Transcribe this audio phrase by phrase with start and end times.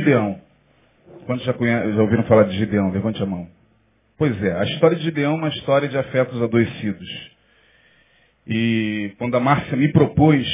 [0.00, 0.40] Gideão.
[1.26, 2.90] Quantos já, já ouviram falar de Gideão?
[2.90, 3.46] Levante a mão.
[4.16, 7.08] Pois é, a história de Gideão é uma história de afetos adoecidos.
[8.46, 10.46] E quando a Márcia me propôs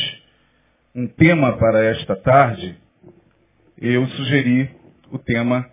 [0.95, 2.77] um tema para esta tarde,
[3.80, 4.69] eu sugeri
[5.12, 5.65] o tema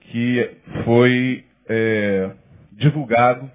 [0.00, 0.50] que
[0.84, 2.30] foi é,
[2.72, 3.50] divulgado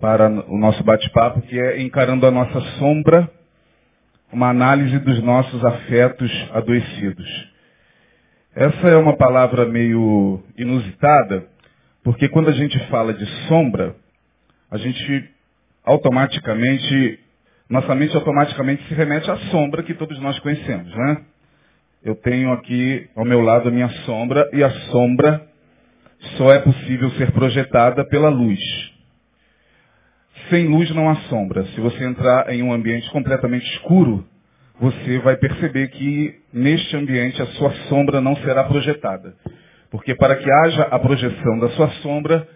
[0.00, 3.30] para o nosso bate-papo, que é Encarando a Nossa Sombra,
[4.32, 7.51] uma análise dos nossos afetos adoecidos.
[8.54, 11.46] Essa é uma palavra meio inusitada,
[12.04, 13.96] porque quando a gente fala de sombra,
[14.70, 15.30] a gente
[15.82, 17.18] automaticamente,
[17.66, 21.22] nossa mente automaticamente se remete à sombra que todos nós conhecemos, né?
[22.04, 25.48] Eu tenho aqui ao meu lado a minha sombra e a sombra
[26.36, 28.60] só é possível ser projetada pela luz.
[30.50, 31.64] Sem luz não há sombra.
[31.68, 34.26] Se você entrar em um ambiente completamente escuro,
[34.82, 39.36] você vai perceber que neste ambiente a sua sombra não será projetada.
[39.92, 42.48] Porque para que haja a projeção da sua sombra,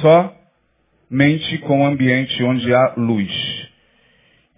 [0.00, 3.30] somente com o ambiente onde há luz.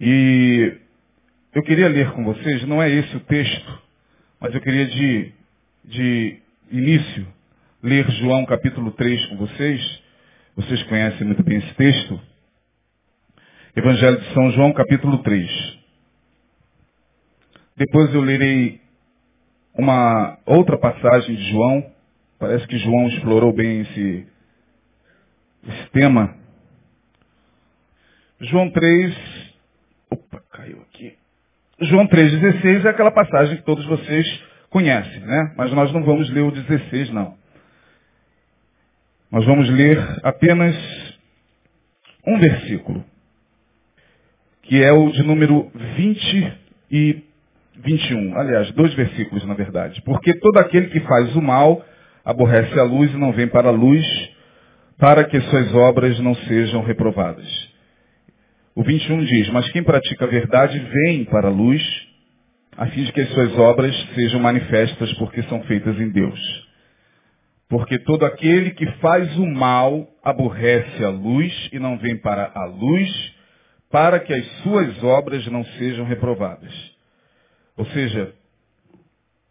[0.01, 0.73] E
[1.53, 3.79] eu queria ler com vocês, não é esse o texto,
[4.41, 5.31] mas eu queria de,
[5.85, 6.39] de
[6.71, 7.27] início
[7.83, 10.03] ler João capítulo 3 com vocês.
[10.55, 12.19] Vocês conhecem muito bem esse texto.
[13.75, 15.76] Evangelho de São João capítulo 3.
[17.77, 18.81] Depois eu lerei
[19.75, 21.91] uma outra passagem de João.
[22.39, 24.27] Parece que João explorou bem esse,
[25.67, 26.35] esse tema.
[28.41, 29.15] João 3.
[30.09, 31.15] Opa, caiu aqui.
[31.81, 35.53] João 3,16 é aquela passagem que todos vocês conhecem, né?
[35.55, 37.37] Mas nós não vamos ler o 16, não.
[39.29, 40.75] Nós vamos ler apenas
[42.25, 43.05] um versículo,
[44.63, 46.57] que é o de número 20
[46.91, 47.26] e
[47.83, 48.37] 21.
[48.37, 50.01] Aliás, dois versículos, na verdade.
[50.03, 51.83] Porque todo aquele que faz o mal
[52.23, 54.05] aborrece a luz e não vem para a luz,
[54.97, 57.47] para que suas obras não sejam reprovadas.
[58.75, 61.81] O 21 diz, mas quem pratica a verdade vem para a luz,
[62.75, 66.67] a fim de que as suas obras sejam manifestas porque são feitas em Deus.
[67.69, 72.65] Porque todo aquele que faz o mal aborrece a luz e não vem para a
[72.65, 73.33] luz,
[73.91, 76.96] para que as suas obras não sejam reprovadas.
[77.77, 78.33] Ou seja,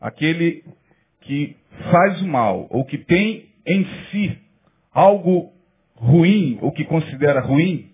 [0.00, 0.64] aquele
[1.22, 1.56] que
[1.90, 4.38] faz o mal ou que tem em si
[4.92, 5.52] algo
[5.94, 7.90] ruim, ou que considera ruim,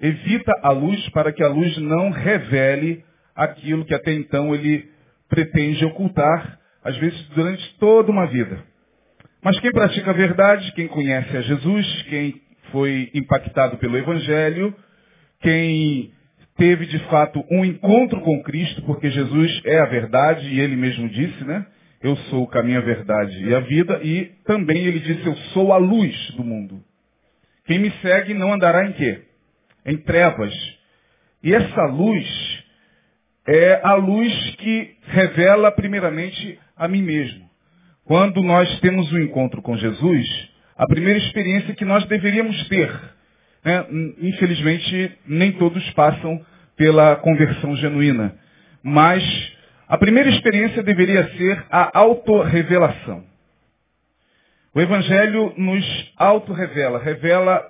[0.00, 3.04] evita a luz para que a luz não revele
[3.34, 4.90] aquilo que até então ele
[5.28, 8.64] pretende ocultar, às vezes durante toda uma vida.
[9.42, 12.40] Mas quem pratica a verdade, quem conhece a Jesus, quem
[12.70, 14.74] foi impactado pelo Evangelho,
[15.40, 16.12] quem
[16.56, 21.08] teve de fato um encontro com Cristo, porque Jesus é a verdade e ele mesmo
[21.08, 21.66] disse, né?
[22.02, 25.72] Eu sou o caminho, a verdade e a vida, e também ele disse, eu sou
[25.72, 26.82] a luz do mundo.
[27.66, 29.22] Quem me segue não andará em quê?
[29.84, 30.54] Em trevas.
[31.42, 32.64] E essa luz
[33.46, 37.48] é a luz que revela primeiramente a mim mesmo.
[38.04, 42.90] Quando nós temos um encontro com Jesus, a primeira experiência que nós deveríamos ter,
[43.64, 43.86] né?
[44.20, 46.44] infelizmente nem todos passam
[46.76, 48.34] pela conversão genuína,
[48.82, 49.22] mas
[49.88, 53.24] a primeira experiência deveria ser a autorrevelação.
[54.72, 57.62] O Evangelho nos autorrevela, revela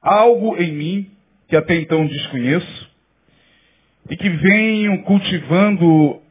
[0.00, 1.10] algo em mim
[1.46, 2.90] que até então desconheço
[4.08, 6.22] e que venho cultivando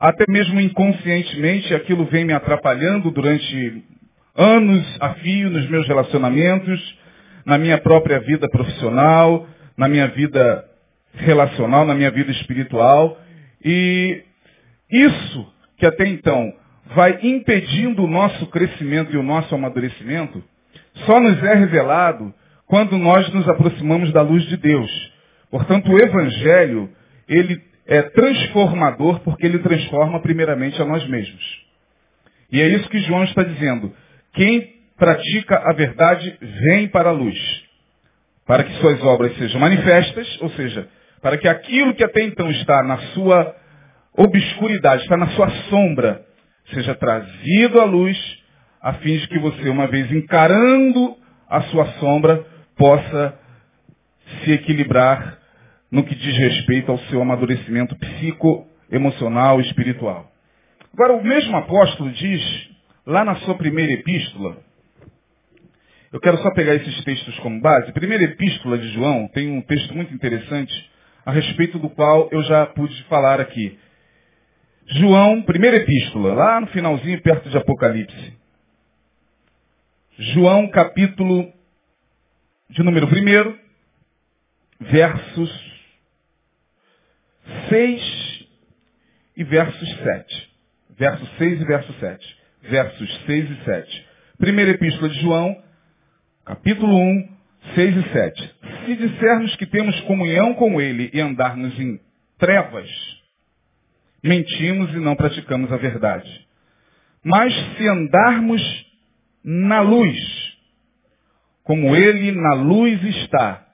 [0.00, 3.82] até mesmo inconscientemente, aquilo vem me atrapalhando durante
[4.34, 6.98] anos a fio nos meus relacionamentos,
[7.48, 10.66] na minha própria vida profissional, na minha vida
[11.14, 13.18] relacional, na minha vida espiritual.
[13.64, 14.22] E
[14.90, 16.52] isso que até então
[16.94, 20.44] vai impedindo o nosso crescimento e o nosso amadurecimento,
[21.06, 22.34] só nos é revelado
[22.66, 24.90] quando nós nos aproximamos da luz de Deus.
[25.50, 26.90] Portanto, o Evangelho,
[27.26, 31.64] ele é transformador porque ele transforma primeiramente a nós mesmos.
[32.52, 33.90] E é isso que João está dizendo.
[34.34, 37.38] Quem pratica a verdade vem para a luz,
[38.46, 40.88] para que suas obras sejam manifestas, ou seja,
[41.22, 43.54] para que aquilo que até então está na sua
[44.16, 46.24] obscuridade, está na sua sombra,
[46.74, 48.18] seja trazido à luz,
[48.82, 51.16] a fim de que você, uma vez encarando
[51.48, 52.44] a sua sombra,
[52.76, 53.38] possa
[54.44, 55.38] se equilibrar
[55.90, 60.30] no que diz respeito ao seu amadurecimento psico-emocional e espiritual.
[60.92, 62.68] Agora, o mesmo apóstolo diz,
[63.06, 64.58] lá na sua primeira epístola,
[66.12, 67.92] eu quero só pegar esses textos como base.
[67.92, 70.72] Primeira epístola de João tem um texto muito interessante
[71.24, 73.78] a respeito do qual eu já pude falar aqui.
[74.86, 78.38] João, primeira epístola, lá no finalzinho, perto de Apocalipse.
[80.18, 81.52] João, capítulo
[82.70, 83.58] de número 1,
[84.80, 85.78] versos
[87.68, 88.48] 6
[89.36, 90.48] e versos 7.
[90.98, 92.38] Versos 6 e verso 7.
[92.62, 94.06] Versos 6 e 7.
[94.38, 95.67] Primeira epístola de João,
[96.48, 97.28] capítulo 1,
[97.74, 98.54] 6 e 7.
[98.86, 102.00] Se dissermos que temos comunhão com Ele e andarmos em
[102.38, 102.88] trevas,
[104.24, 106.48] mentimos e não praticamos a verdade.
[107.22, 108.62] Mas se andarmos
[109.44, 110.16] na luz,
[111.64, 113.66] como Ele na luz está,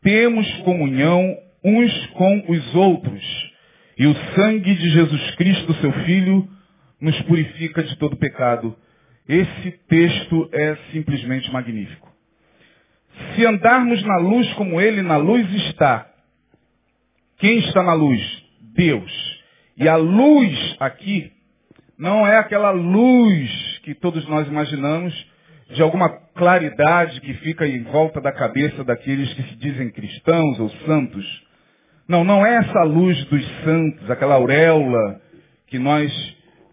[0.00, 3.52] temos comunhão uns com os outros.
[3.98, 6.48] E o sangue de Jesus Cristo, seu Filho,
[6.98, 8.74] nos purifica de todo pecado.
[9.28, 12.06] Esse texto é simplesmente magnífico.
[13.34, 16.06] Se andarmos na luz como ele na luz está,
[17.38, 18.20] quem está na luz?
[18.74, 19.42] Deus.
[19.76, 21.32] E a luz aqui
[21.98, 25.14] não é aquela luz que todos nós imaginamos
[25.70, 30.70] de alguma claridade que fica em volta da cabeça daqueles que se dizem cristãos ou
[30.86, 31.46] santos.
[32.06, 35.20] Não, não é essa luz dos santos, aquela auréola
[35.66, 36.12] que nós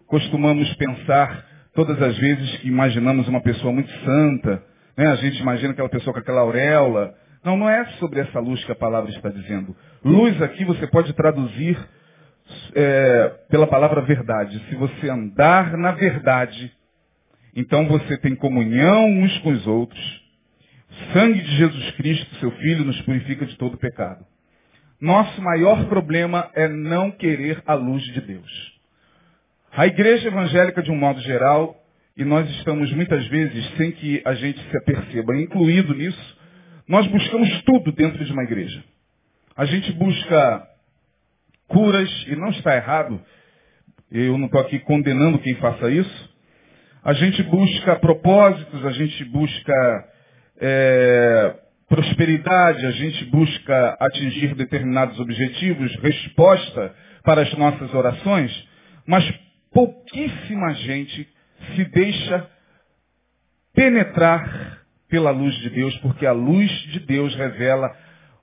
[0.06, 4.62] costumamos pensar todas as vezes que imaginamos uma pessoa muito santa.
[4.96, 5.08] Né?
[5.08, 7.14] A gente imagina aquela pessoa com aquela auréola.
[7.44, 9.76] Não, não é sobre essa luz que a palavra está dizendo.
[10.02, 11.76] Luz aqui você pode traduzir
[12.74, 14.58] é, pela palavra verdade.
[14.68, 16.72] Se você andar na verdade,
[17.54, 20.24] então você tem comunhão uns com os outros.
[20.90, 24.24] O sangue de Jesus Cristo, seu Filho, nos purifica de todo pecado.
[25.00, 28.73] Nosso maior problema é não querer a luz de Deus.
[29.76, 31.74] A igreja evangélica, de um modo geral,
[32.16, 36.38] e nós estamos muitas vezes, sem que a gente se aperceba, incluído nisso,
[36.86, 38.84] nós buscamos tudo dentro de uma igreja.
[39.56, 40.64] A gente busca
[41.66, 43.20] curas, e não está errado,
[44.12, 46.34] eu não estou aqui condenando quem faça isso.
[47.02, 50.08] A gente busca propósitos, a gente busca
[50.60, 51.56] é,
[51.88, 56.94] prosperidade, a gente busca atingir determinados objetivos, resposta
[57.24, 58.68] para as nossas orações,
[59.04, 59.43] mas
[59.74, 61.28] pouquíssima gente
[61.74, 62.50] se deixa
[63.74, 67.94] penetrar pela luz de Deus, porque a luz de Deus revela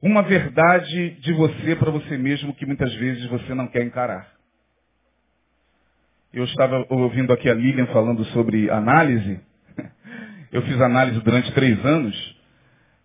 [0.02, 4.30] uma verdade de você para você mesmo que muitas vezes você não quer encarar.
[6.34, 9.40] Eu estava ouvindo aqui a Lilian falando sobre análise.
[10.52, 12.42] Eu fiz análise durante três anos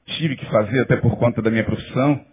[0.07, 2.25] tive que fazer até por conta da minha profissão.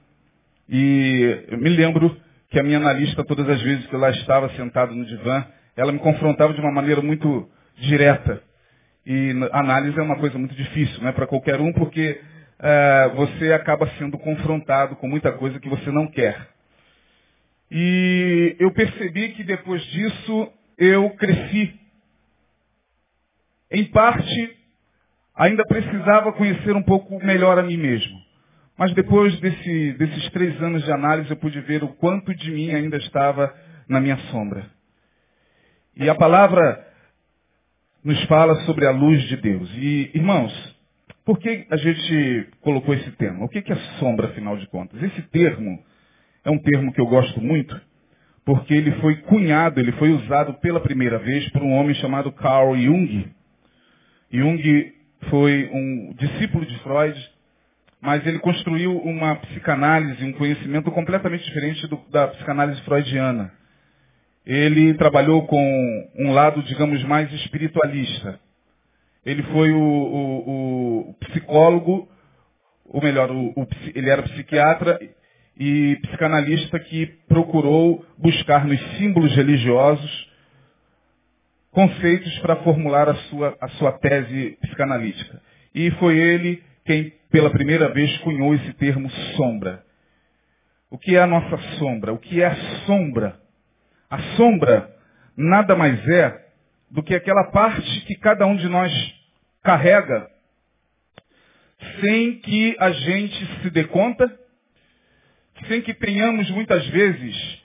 [0.70, 2.16] E eu me lembro
[2.50, 5.46] que a minha analista, todas as vezes que eu lá estava sentado no divã,
[5.76, 8.42] ela me confrontava de uma maneira muito direta.
[9.06, 12.22] E análise é uma coisa muito difícil, não é para qualquer um, porque
[12.60, 16.50] é, você acaba sendo confrontado com muita coisa que você não quer.
[17.70, 21.74] E eu percebi que depois disso eu cresci.
[23.72, 24.58] Em parte
[25.36, 28.22] ainda precisava conhecer um pouco melhor a mim mesmo.
[28.78, 32.72] Mas depois desse, desses três anos de análise, eu pude ver o quanto de mim
[32.74, 33.54] ainda estava
[33.88, 34.66] na minha sombra.
[35.96, 36.88] E a palavra
[38.04, 39.70] nos fala sobre a luz de Deus.
[39.76, 40.52] E, irmãos,
[41.24, 43.46] por que a gente colocou esse termo?
[43.46, 45.02] O que é sombra, afinal de contas?
[45.02, 45.84] Esse termo
[46.44, 47.80] é um termo que eu gosto muito,
[48.44, 52.76] porque ele foi cunhado, ele foi usado pela primeira vez por um homem chamado Carl
[52.76, 53.32] Jung.
[54.32, 54.94] Jung
[55.30, 57.32] foi um discípulo de Freud,
[58.02, 63.54] mas ele construiu uma psicanálise, um conhecimento completamente diferente do, da psicanálise freudiana.
[64.46, 68.40] Ele trabalhou com um lado, digamos, mais espiritualista.
[69.26, 72.10] Ele foi o, o, o psicólogo,
[72.86, 73.54] ou melhor, o,
[73.96, 75.00] ele era psiquiatra
[75.58, 80.34] e psicanalista que procurou buscar nos símbolos religiosos
[81.72, 85.42] conceitos para formular a sua, a sua tese psicanalítica.
[85.74, 89.84] E foi ele quem, pela primeira vez, cunhou esse termo sombra.
[90.92, 92.14] O que é a nossa sombra?
[92.14, 93.40] O que é a sombra?
[94.14, 94.94] A sombra
[95.36, 96.46] nada mais é
[96.92, 98.94] do que aquela parte que cada um de nós
[99.64, 100.30] carrega
[102.00, 104.32] sem que a gente se dê conta,
[105.68, 107.64] sem que tenhamos muitas vezes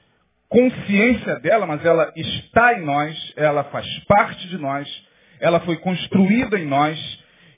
[0.49, 4.89] consciência dela, mas ela está em nós, ela faz parte de nós,
[5.41, 6.99] ela foi construída em nós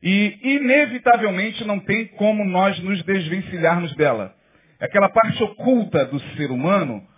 [0.02, 4.35] e inevitavelmente não tem como nós nos desvencilharmos dela.
[4.80, 7.09] Aquela parte oculta do ser humano,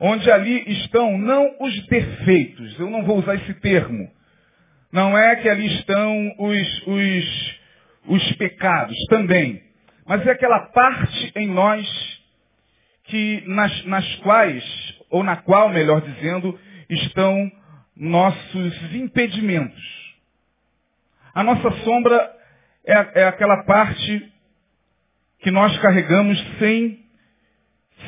[0.00, 4.10] onde ali estão não os defeitos, eu não vou usar esse termo.
[4.90, 7.58] Não é que ali estão os, os,
[8.06, 9.62] os pecados também,
[10.06, 11.86] mas é aquela parte em nós
[13.04, 14.64] que nas, nas quais
[15.10, 17.52] ou na qual, melhor dizendo, estão
[17.96, 20.00] nossos impedimentos.
[21.34, 22.32] A nossa sombra
[22.84, 24.32] é, é aquela parte
[25.40, 27.04] que nós carregamos sem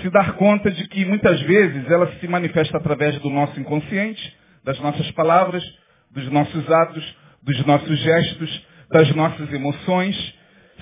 [0.00, 4.78] se dar conta de que muitas vezes ela se manifesta através do nosso inconsciente, das
[4.80, 5.62] nossas palavras,
[6.10, 10.34] dos nossos atos, dos nossos gestos, das nossas emoções,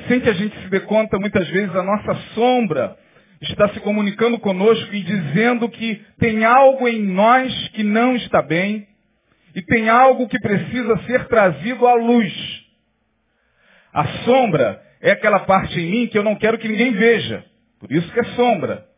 [0.09, 2.97] sem que a gente se dê conta, muitas vezes a nossa sombra
[3.41, 8.87] está se comunicando conosco e dizendo que tem algo em nós que não está bem
[9.55, 12.33] e tem algo que precisa ser trazido à luz.
[13.93, 17.45] A sombra é aquela parte em mim que eu não quero que ninguém veja.
[17.81, 18.90] Por isso que é sombra.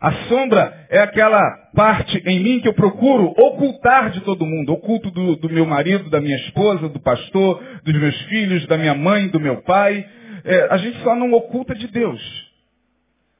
[0.00, 1.40] A sombra é aquela
[1.74, 4.72] parte em mim que eu procuro ocultar de todo mundo.
[4.72, 8.94] Oculto do, do meu marido, da minha esposa, do pastor, dos meus filhos, da minha
[8.94, 10.06] mãe, do meu pai.
[10.44, 12.20] É, a gente só não oculta de Deus.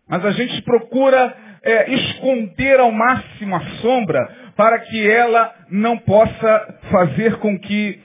[0.08, 6.78] Mas a gente procura é, esconder ao máximo a sombra para que ela não possa
[6.90, 8.00] fazer com que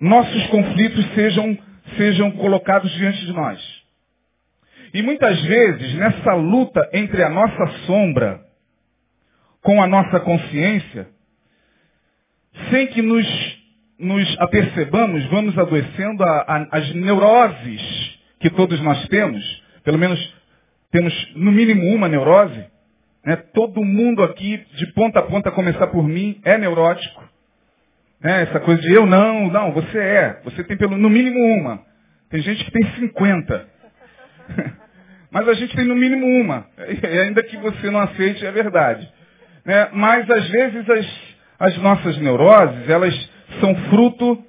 [0.00, 1.58] nossos conflitos sejam,
[1.96, 3.79] sejam colocados diante de nós.
[4.92, 8.40] E muitas vezes, nessa luta entre a nossa sombra
[9.62, 11.08] com a nossa consciência,
[12.70, 13.26] sem que nos,
[13.98, 20.18] nos apercebamos, vamos adoecendo a, a, as neuroses que todos nós temos, pelo menos
[20.90, 22.64] temos no mínimo uma neurose,
[23.24, 23.36] né?
[23.36, 27.22] todo mundo aqui, de ponta a ponta, a começar por mim, é neurótico.
[28.20, 28.42] Né?
[28.42, 30.40] Essa coisa de eu não, não, você é.
[30.44, 31.84] Você tem pelo, no mínimo uma.
[32.28, 33.68] Tem gente que tem 50.
[35.30, 36.66] Mas a gente tem no mínimo uma.
[36.78, 39.08] E ainda que você não aceite, é verdade.
[39.64, 39.88] Né?
[39.92, 41.06] Mas às vezes as,
[41.58, 44.44] as nossas neuroses, elas são fruto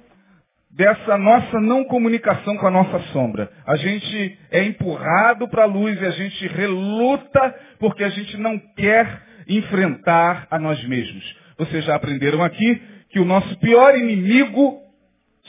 [0.70, 3.50] dessa nossa não comunicação com a nossa sombra.
[3.66, 8.58] A gente é empurrado para a luz e a gente reluta porque a gente não
[8.76, 11.36] quer enfrentar a nós mesmos.
[11.58, 14.80] Vocês já aprenderam aqui que o nosso pior inimigo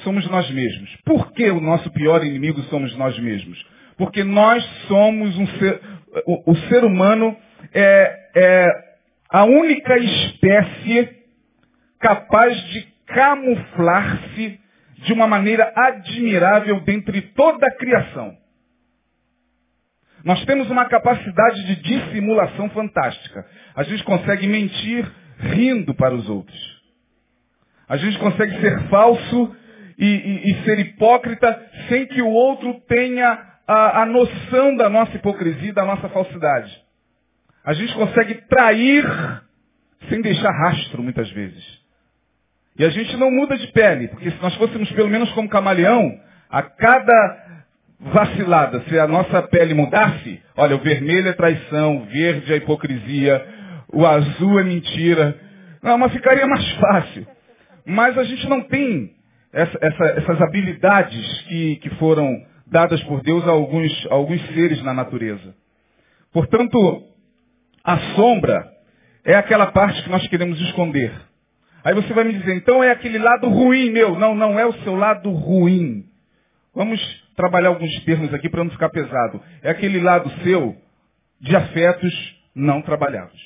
[0.04, 0.94] somos nós mesmos.
[1.06, 3.66] Por que o nosso pior inimigo somos nós mesmos?
[4.04, 5.80] Porque nós somos um ser,
[6.26, 7.38] o, o ser humano
[7.74, 8.68] é, é
[9.30, 11.10] a única espécie
[12.02, 14.60] capaz de camuflar-se
[14.98, 18.36] de uma maneira admirável dentre toda a criação.
[20.26, 23.46] Nós temos uma capacidade de dissimulação fantástica.
[23.74, 26.84] A gente consegue mentir rindo para os outros.
[27.88, 29.56] A gente consegue ser falso
[29.98, 35.16] e, e, e ser hipócrita sem que o outro tenha a, a noção da nossa
[35.16, 36.72] hipocrisia, da nossa falsidade.
[37.66, 39.06] A gente consegue trair
[40.10, 41.64] sem deixar rastro, muitas vezes.
[42.78, 46.20] E a gente não muda de pele, porque se nós fôssemos pelo menos como camaleão,
[46.50, 47.64] a cada
[48.00, 53.46] vacilada, se a nossa pele mudasse, olha, o vermelho é traição, o verde é hipocrisia,
[53.94, 55.40] o azul é mentira.
[55.82, 57.28] Não, mas ficaria mais fácil.
[57.86, 59.12] Mas a gente não tem
[59.54, 62.28] essa, essa, essas habilidades que, que foram
[62.74, 65.56] dadas por Deus a alguns, a alguns seres na natureza.
[66.34, 67.04] Portanto,
[67.84, 68.68] a sombra
[69.24, 71.14] é aquela parte que nós queremos esconder.
[71.84, 74.18] Aí você vai me dizer, então é aquele lado ruim meu.
[74.18, 76.06] Não, não é o seu lado ruim.
[76.74, 77.00] Vamos
[77.36, 79.40] trabalhar alguns termos aqui para não ficar pesado.
[79.62, 80.76] É aquele lado seu
[81.40, 82.14] de afetos
[82.56, 83.40] não trabalhados.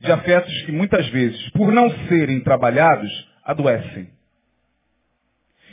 [0.00, 3.10] De afetos que muitas vezes, por não serem trabalhados,
[3.44, 4.15] adoecem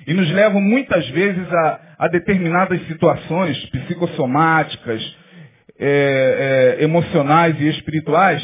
[0.05, 5.17] e nos levam muitas vezes a, a determinadas situações psicossomáticas,
[5.79, 8.41] é, é, emocionais e espirituais,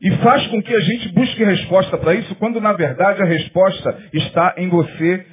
[0.00, 3.98] e faz com que a gente busque resposta para isso, quando na verdade a resposta
[4.12, 5.26] está em você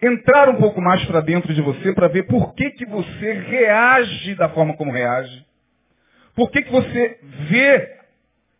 [0.00, 4.34] entrar um pouco mais para dentro de você para ver por que, que você reage
[4.36, 5.44] da forma como reage.
[6.36, 7.18] Por que, que você
[7.50, 7.96] vê,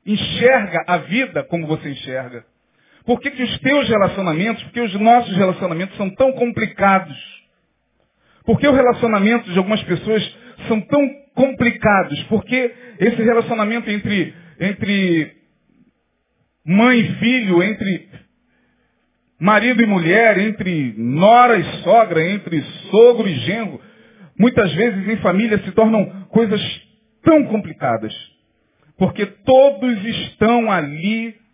[0.05, 2.45] enxerga a vida como você enxerga.
[3.09, 7.17] Por que, que os teus relacionamentos, porque os nossos relacionamentos são tão complicados?
[8.45, 10.37] Por que o relacionamento de algumas pessoas
[10.69, 12.23] são tão complicados?
[12.25, 15.33] Porque esse relacionamento entre, entre
[16.67, 18.11] mãe e filho, entre
[19.41, 22.61] marido e mulher, entre nora e sogra, entre
[22.91, 23.81] sogro e genro,
[24.39, 26.61] muitas vezes em família se tornam coisas
[27.23, 28.13] tão complicadas.
[28.99, 31.48] Porque todos estão ali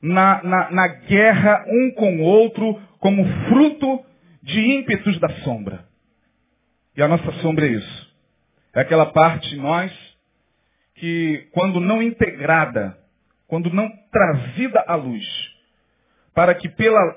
[0.00, 4.04] na, na, na guerra um com o outro como fruto
[4.42, 5.84] de ímpetos da sombra.
[6.96, 8.08] E a nossa sombra é isso.
[8.74, 9.92] É aquela parte nós
[10.94, 12.96] que, quando não integrada,
[13.46, 15.24] quando não trazida à luz,
[16.34, 17.16] para que pela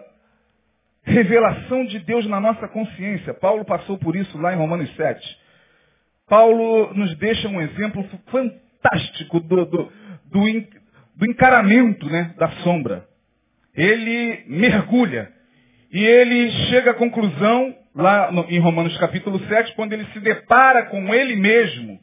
[1.04, 5.40] revelação de Deus na nossa consciência, Paulo passou por isso lá em Romanos 7.
[6.28, 9.92] Paulo nos deixa um exemplo fantástico do, do,
[10.26, 10.48] do,
[11.16, 13.06] do encaramento né, da sombra.
[13.76, 15.32] Ele mergulha.
[15.92, 20.84] E ele chega à conclusão, lá no, em Romanos capítulo 7, quando ele se depara
[20.84, 22.00] com ele mesmo,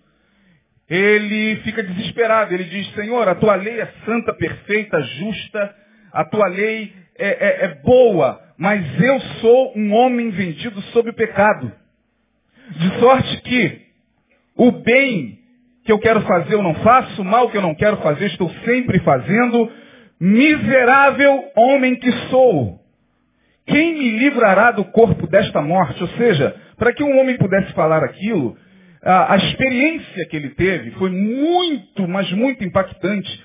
[0.89, 2.53] ele fica desesperado.
[2.53, 5.75] Ele diz, Senhor, a tua lei é santa, perfeita, justa,
[6.13, 11.15] a tua lei é, é, é boa, mas eu sou um homem vendido sob o
[11.15, 11.73] pecado.
[12.71, 13.83] De sorte que
[14.57, 15.38] o bem
[15.89, 18.99] que eu quero fazer eu não faço, mal que eu não quero fazer estou sempre
[18.99, 19.73] fazendo.
[20.21, 22.79] Miserável homem que sou.
[23.67, 26.03] Quem me livrará do corpo desta morte?
[26.03, 28.55] Ou seja, para que um homem pudesse falar aquilo,
[29.03, 33.43] a experiência que ele teve foi muito, mas muito impactante.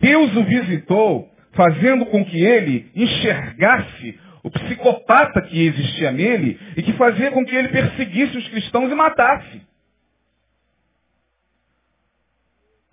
[0.00, 6.92] Deus o visitou, fazendo com que ele enxergasse o psicopata que existia nele e que
[6.92, 9.73] fazia com que ele perseguisse os cristãos e matasse.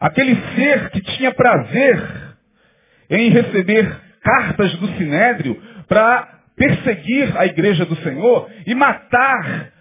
[0.02, 2.04] Aquele ser que tinha prazer
[3.08, 9.72] em receber cartas do Sinédrio para perseguir a igreja do Senhor e matar,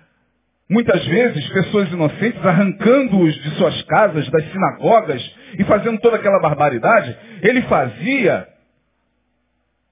[0.68, 7.16] muitas vezes, pessoas inocentes, arrancando-os de suas casas, das sinagogas e fazendo toda aquela barbaridade,
[7.40, 8.46] ele fazia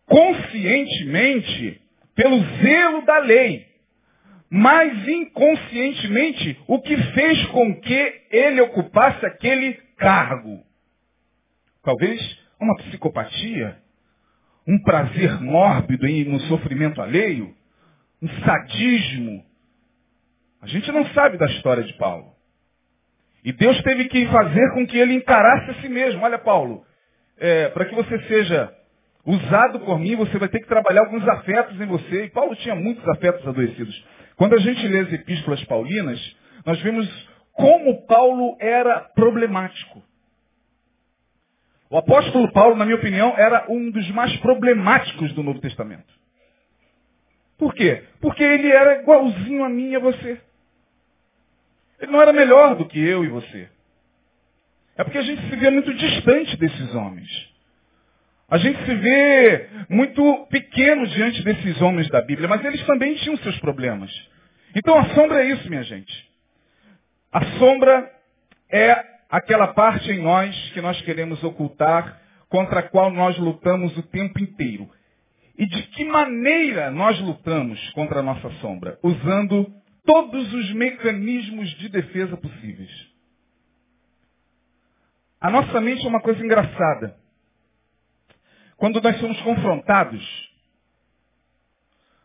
[0.04, 1.80] conscientemente
[2.14, 3.66] pelo zelo da lei,
[4.50, 10.62] mas inconscientemente o que fez com que ele ocupasse aquele cargo.
[11.82, 13.76] Talvez uma psicopatia,
[14.66, 17.54] um prazer mórbido no sofrimento alheio,
[18.22, 19.44] um sadismo.
[20.60, 22.32] A gente não sabe da história de Paulo.
[23.44, 26.22] E Deus teve que fazer com que ele encarasse a si mesmo.
[26.22, 26.84] Olha, Paulo,
[27.38, 28.72] é, para que você seja
[29.24, 32.24] usado por mim, você vai ter que trabalhar alguns afetos em você.
[32.24, 34.04] E Paulo tinha muitos afetos adoecidos.
[34.36, 36.36] Quando a gente lê as epístolas paulinas,
[36.66, 37.27] nós vemos
[37.58, 40.00] como Paulo era problemático.
[41.90, 46.06] O apóstolo Paulo, na minha opinião, era um dos mais problemáticos do Novo Testamento.
[47.58, 48.04] Por quê?
[48.20, 50.40] Porque ele era igualzinho a mim e a você.
[52.00, 53.68] Ele não era melhor do que eu e você.
[54.96, 57.28] É porque a gente se vê muito distante desses homens.
[58.48, 63.36] A gente se vê muito pequeno diante desses homens da Bíblia, mas eles também tinham
[63.38, 64.10] seus problemas.
[64.76, 66.27] Então a sombra é isso, minha gente.
[67.32, 68.10] A sombra
[68.70, 74.02] é aquela parte em nós que nós queremos ocultar, contra a qual nós lutamos o
[74.02, 74.90] tempo inteiro.
[75.56, 78.98] E de que maneira nós lutamos contra a nossa sombra?
[79.02, 79.70] Usando
[80.04, 82.90] todos os mecanismos de defesa possíveis.
[85.40, 87.16] A nossa mente é uma coisa engraçada.
[88.76, 90.48] Quando nós somos confrontados,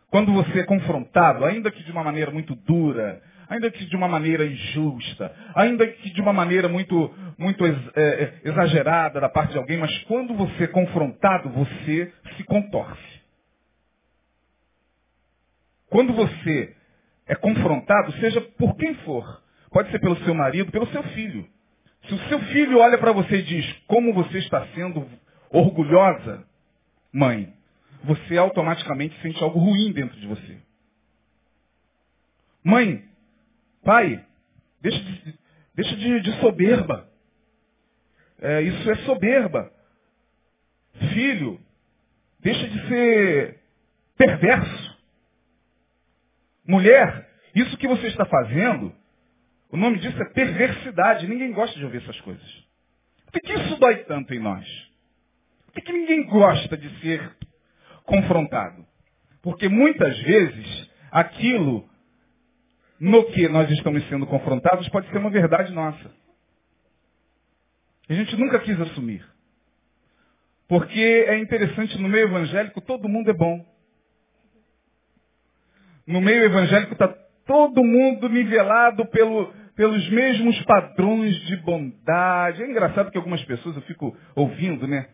[0.09, 3.21] quando você é confrontado, ainda que de uma maneira muito dura,
[3.53, 8.41] ainda que de uma maneira injusta, ainda que de uma maneira muito, muito é, é,
[8.43, 13.21] exagerada da parte de alguém, mas quando você é confrontado, você se contorce.
[15.87, 16.75] Quando você
[17.27, 21.47] é confrontado, seja por quem for, pode ser pelo seu marido, pelo seu filho.
[22.07, 25.07] Se o seu filho olha para você e diz como você está sendo
[25.51, 26.43] orgulhosa,
[27.13, 27.53] mãe,
[28.03, 30.57] você automaticamente sente algo ruim dentro de você.
[32.63, 33.12] Mãe,
[33.83, 34.25] pai,
[34.81, 35.39] deixa de,
[35.75, 37.09] deixa de, de soberba.
[38.39, 39.71] É, isso é soberba.
[41.13, 41.59] Filho,
[42.39, 43.59] deixa de ser
[44.17, 44.97] perverso.
[46.65, 48.93] Mulher, isso que você está fazendo,
[49.69, 51.27] o nome disso é perversidade.
[51.27, 52.63] Ninguém gosta de ouvir essas coisas.
[53.31, 54.65] Por que isso dói tanto em nós?
[55.73, 57.35] Por que ninguém gosta de ser
[58.03, 58.85] confrontado?
[59.41, 61.89] Porque muitas vezes aquilo
[63.03, 66.09] no que nós estamos sendo confrontados pode ser uma verdade nossa.
[68.07, 69.27] A gente nunca quis assumir.
[70.69, 73.65] Porque é interessante, no meio evangélico todo mundo é bom.
[76.07, 77.09] No meio evangélico está
[77.45, 82.63] todo mundo nivelado pelo, pelos mesmos padrões de bondade.
[82.63, 85.09] É engraçado que algumas pessoas eu fico ouvindo, né?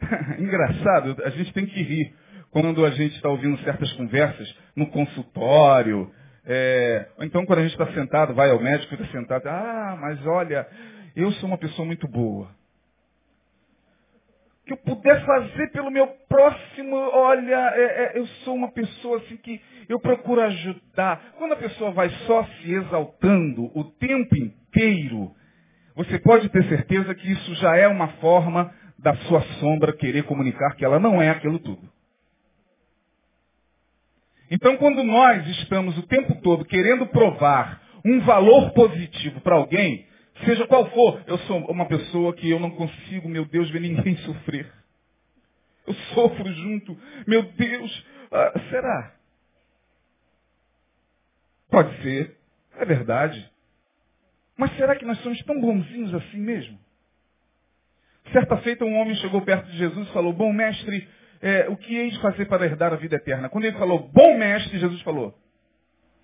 [0.38, 2.14] Engraçado, a gente tem que rir
[2.50, 6.12] quando a gente está ouvindo certas conversas no consultório.
[6.44, 10.66] É, então quando a gente está sentado, vai ao médico, fica sentado, ah, mas olha,
[11.14, 12.48] eu sou uma pessoa muito boa.
[14.62, 19.18] O que eu puder fazer pelo meu próximo, olha, é, é, eu sou uma pessoa
[19.18, 21.32] assim que eu procuro ajudar.
[21.36, 25.34] Quando a pessoa vai só se exaltando o tempo inteiro,
[25.94, 30.76] você pode ter certeza que isso já é uma forma da sua sombra querer comunicar
[30.76, 31.90] que ela não é aquilo tudo.
[34.52, 40.06] Então, quando nós estamos o tempo todo querendo provar um valor positivo para alguém,
[40.44, 44.16] Seja qual for, eu sou uma pessoa que eu não consigo, meu Deus, ver ninguém
[44.24, 44.72] sofrer.
[45.86, 46.98] Eu sofro junto.
[47.26, 49.14] Meu Deus, ah, será?
[51.70, 52.36] Pode ser,
[52.76, 53.50] é verdade.
[54.56, 56.78] Mas será que nós somos tão bonzinhos assim mesmo?
[58.32, 61.08] Certa feita um homem chegou perto de Jesus e falou, bom mestre,
[61.42, 63.48] é, o que hei de fazer para herdar a vida eterna?
[63.48, 65.36] Quando ele falou, bom mestre, Jesus falou,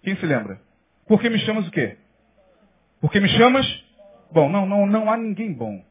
[0.02, 0.60] quem se lembra?
[1.08, 1.96] Por que me chamas o quê?
[3.00, 3.66] Porque me chamas?
[4.30, 5.84] Bom, não, não, não há ninguém bom.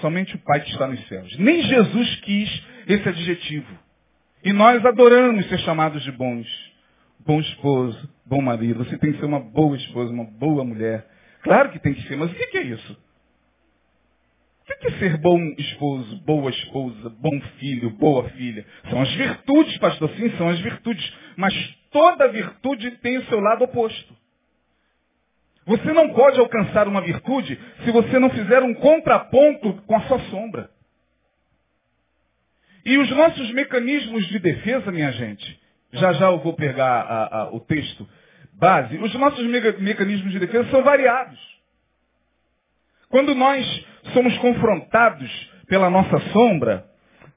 [0.00, 1.36] Somente o Pai que está nos céus.
[1.38, 3.78] Nem Jesus quis esse adjetivo.
[4.44, 6.46] E nós adoramos ser chamados de bons.
[7.26, 8.84] Bom esposo, bom marido.
[8.84, 11.04] Você tem que ser uma boa esposa, uma boa mulher.
[11.42, 12.96] Claro que tem que ser, mas o que é isso?
[14.68, 18.66] O que é ser bom esposo, boa esposa, bom filho, boa filha?
[18.90, 21.12] São as virtudes, pastor, sim, são as virtudes.
[21.36, 21.54] Mas
[21.90, 24.14] toda virtude tem o seu lado oposto.
[25.66, 30.18] Você não pode alcançar uma virtude se você não fizer um contraponto com a sua
[30.30, 30.70] sombra.
[32.84, 35.60] E os nossos mecanismos de defesa, minha gente,
[35.92, 38.08] já já eu vou pegar a, a, o texto
[38.54, 39.44] base, os nossos
[39.78, 41.57] mecanismos de defesa são variados.
[43.08, 46.84] Quando nós somos confrontados pela nossa sombra,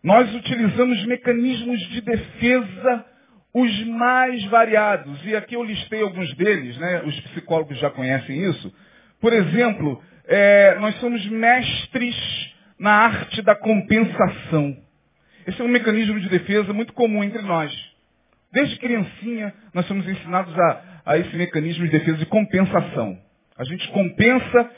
[0.04, 3.06] nós utilizamos mecanismos de defesa
[3.54, 5.26] os mais variados.
[5.26, 7.04] E aqui eu listei alguns deles, né?
[7.06, 8.74] os psicólogos já conhecem isso.
[9.20, 12.16] Por exemplo, é, nós somos mestres
[12.80, 14.76] na arte da compensação.
[15.46, 17.72] Esse é um mecanismo de defesa muito comum entre nós.
[18.52, 23.18] Desde criancinha, nós somos ensinados a, a esse mecanismo de defesa de compensação.
[23.58, 24.72] A gente compensa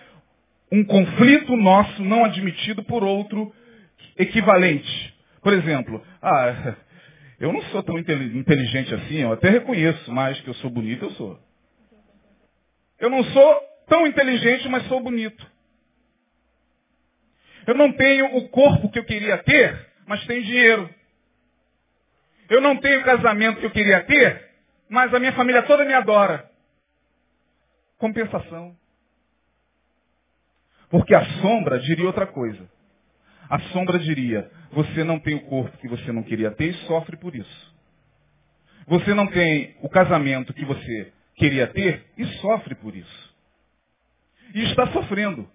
[0.73, 3.53] um conflito nosso não admitido por outro
[4.17, 5.13] equivalente.
[5.43, 6.75] Por exemplo, ah,
[7.39, 11.11] eu não sou tão inteligente assim, eu até reconheço mais que eu sou bonito, eu
[11.11, 11.39] sou.
[12.99, 15.45] Eu não sou tão inteligente, mas sou bonito.
[17.67, 20.89] Eu não tenho o corpo que eu queria ter, mas tenho dinheiro.
[22.49, 24.49] Eu não tenho o casamento que eu queria ter,
[24.89, 26.49] mas a minha família toda me adora.
[27.99, 28.75] Compensação.
[30.93, 32.69] Porque a sombra diria outra coisa.
[33.49, 37.17] A sombra diria, você não tem o corpo que você não queria ter e sofre
[37.17, 37.75] por isso.
[38.85, 43.35] Você não tem o casamento que você queria ter e sofre por isso.
[44.53, 45.49] E está sofrendo.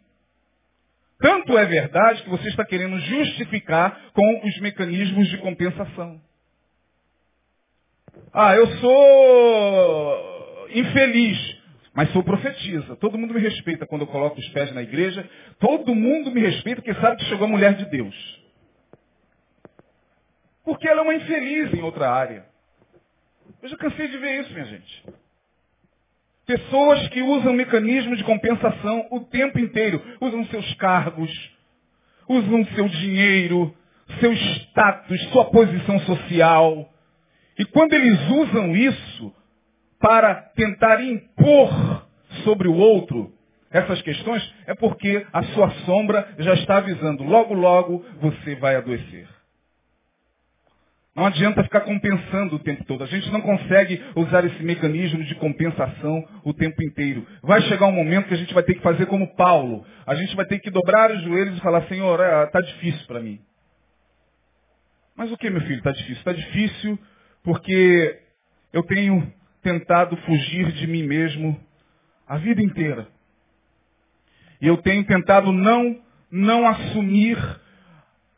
[1.20, 6.20] Tanto é verdade que você está querendo justificar com os mecanismos de compensação.
[8.32, 11.57] Ah, eu sou infeliz,
[11.98, 12.94] mas sou profetisa.
[12.94, 15.28] Todo mundo me respeita quando eu coloco os pés na igreja.
[15.58, 18.14] Todo mundo me respeita porque sabe que chegou a mulher de Deus.
[20.64, 22.46] Porque ela é uma infeliz em outra área.
[23.60, 25.06] Eu já cansei de ver isso, minha gente.
[26.46, 30.00] Pessoas que usam mecanismos de compensação o tempo inteiro.
[30.20, 31.32] Usam seus cargos,
[32.28, 33.76] usam seu dinheiro,
[34.20, 36.94] seu status, sua posição social.
[37.58, 39.34] E quando eles usam isso
[39.98, 42.06] para tentar impor
[42.44, 43.32] sobre o outro
[43.70, 47.22] essas questões, é porque a sua sombra já está avisando.
[47.22, 49.28] Logo, logo você vai adoecer.
[51.14, 53.02] Não adianta ficar compensando o tempo todo.
[53.02, 57.26] A gente não consegue usar esse mecanismo de compensação o tempo inteiro.
[57.42, 59.84] Vai chegar um momento que a gente vai ter que fazer como Paulo.
[60.06, 63.20] A gente vai ter que dobrar os joelhos e falar, Senhor, está é, difícil para
[63.20, 63.40] mim.
[65.16, 65.78] Mas o que, meu filho?
[65.78, 66.14] Está difícil?
[66.14, 66.98] Está difícil
[67.42, 68.20] porque
[68.72, 69.32] eu tenho
[69.68, 71.60] tentado fugir de mim mesmo
[72.26, 73.06] a vida inteira.
[74.62, 76.00] E eu tenho tentado não,
[76.30, 77.36] não assumir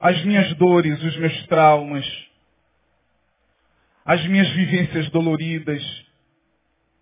[0.01, 2.05] as minhas dores, os meus traumas,
[4.05, 5.83] as minhas vivências doloridas.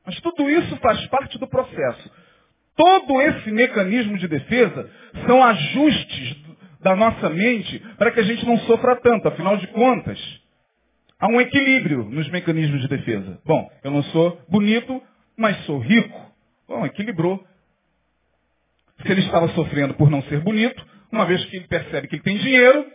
[0.05, 2.11] Mas tudo isso faz parte do processo.
[2.77, 4.91] Todo esse mecanismo de defesa
[5.27, 6.37] são ajustes
[6.81, 9.27] da nossa mente para que a gente não sofra tanto.
[9.27, 10.19] Afinal de contas,
[11.19, 13.41] há um equilíbrio nos mecanismos de defesa.
[13.45, 15.03] Bom, eu não sou bonito,
[15.37, 16.33] mas sou rico.
[16.67, 17.45] Bom, equilibrou.
[19.03, 22.23] Se ele estava sofrendo por não ser bonito, uma vez que ele percebe que ele
[22.23, 22.87] tem dinheiro,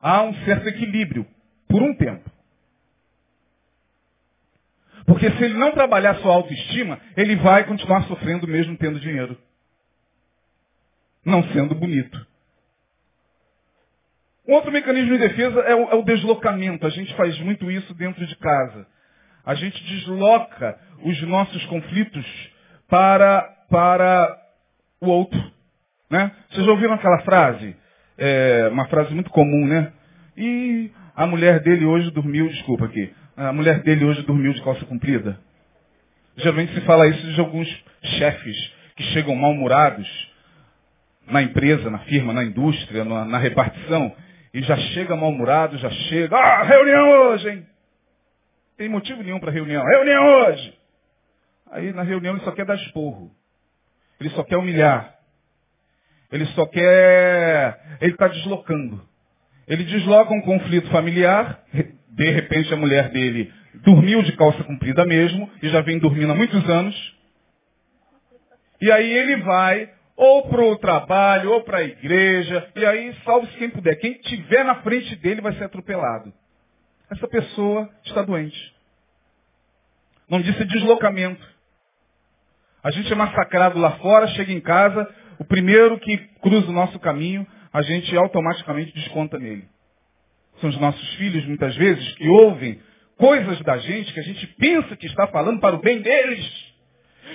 [0.00, 1.26] há um certo equilíbrio,
[1.68, 2.30] por um tempo.
[5.06, 9.38] Porque se ele não trabalhar sua autoestima, ele vai continuar sofrendo mesmo tendo dinheiro.
[11.24, 12.27] Não sendo bonito.
[14.48, 16.86] Outro mecanismo de defesa é o, é o deslocamento.
[16.86, 18.86] A gente faz muito isso dentro de casa.
[19.44, 22.24] A gente desloca os nossos conflitos
[22.88, 24.38] para, para
[25.02, 25.38] o outro.
[26.10, 26.32] Né?
[26.48, 27.76] Vocês já ouviram aquela frase?
[28.16, 29.92] É, uma frase muito comum, né?
[30.34, 34.84] E a mulher dele hoje dormiu, desculpa aqui, a mulher dele hoje dormiu de calça
[34.86, 35.38] comprida.
[36.36, 37.68] Geralmente se fala isso de alguns
[38.02, 38.56] chefes
[38.96, 40.08] que chegam mal-humorados
[41.26, 44.14] na empresa, na firma, na indústria, na, na repartição,
[44.52, 47.66] e já chega mal-humorado, já chega, ah, reunião hoje, hein?
[48.76, 49.84] Tem motivo nenhum para reunião.
[49.84, 50.78] Reunião hoje!
[51.70, 53.30] Aí na reunião ele só quer dar esporro.
[54.20, 55.14] Ele só quer humilhar.
[56.30, 57.98] Ele só quer.
[58.00, 59.06] Ele está deslocando.
[59.66, 61.60] Ele desloca um conflito familiar.
[62.08, 66.34] De repente a mulher dele dormiu de calça comprida mesmo e já vem dormindo há
[66.34, 67.16] muitos anos.
[68.80, 73.56] E aí ele vai ou para o trabalho, ou para a igreja, e aí salve-se
[73.56, 73.94] quem puder.
[74.00, 76.32] Quem tiver na frente dele vai ser atropelado.
[77.08, 78.74] Essa pessoa está doente.
[80.28, 81.46] Não disse deslocamento.
[82.82, 86.98] A gente é massacrado lá fora, chega em casa, o primeiro que cruza o nosso
[86.98, 89.68] caminho, a gente automaticamente desconta nele.
[90.60, 92.80] São os nossos filhos, muitas vezes, que ouvem
[93.16, 96.67] coisas da gente que a gente pensa que está falando para o bem deles.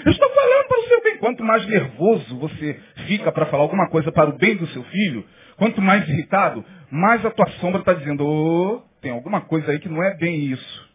[0.06, 1.18] Eu estou falando para o seu bem.
[1.18, 5.26] Quanto mais nervoso você fica para falar alguma coisa para o bem do seu filho,
[5.58, 9.90] quanto mais irritado, mais a tua sombra está dizendo, oh, tem alguma coisa aí que
[9.90, 10.94] não é bem isso.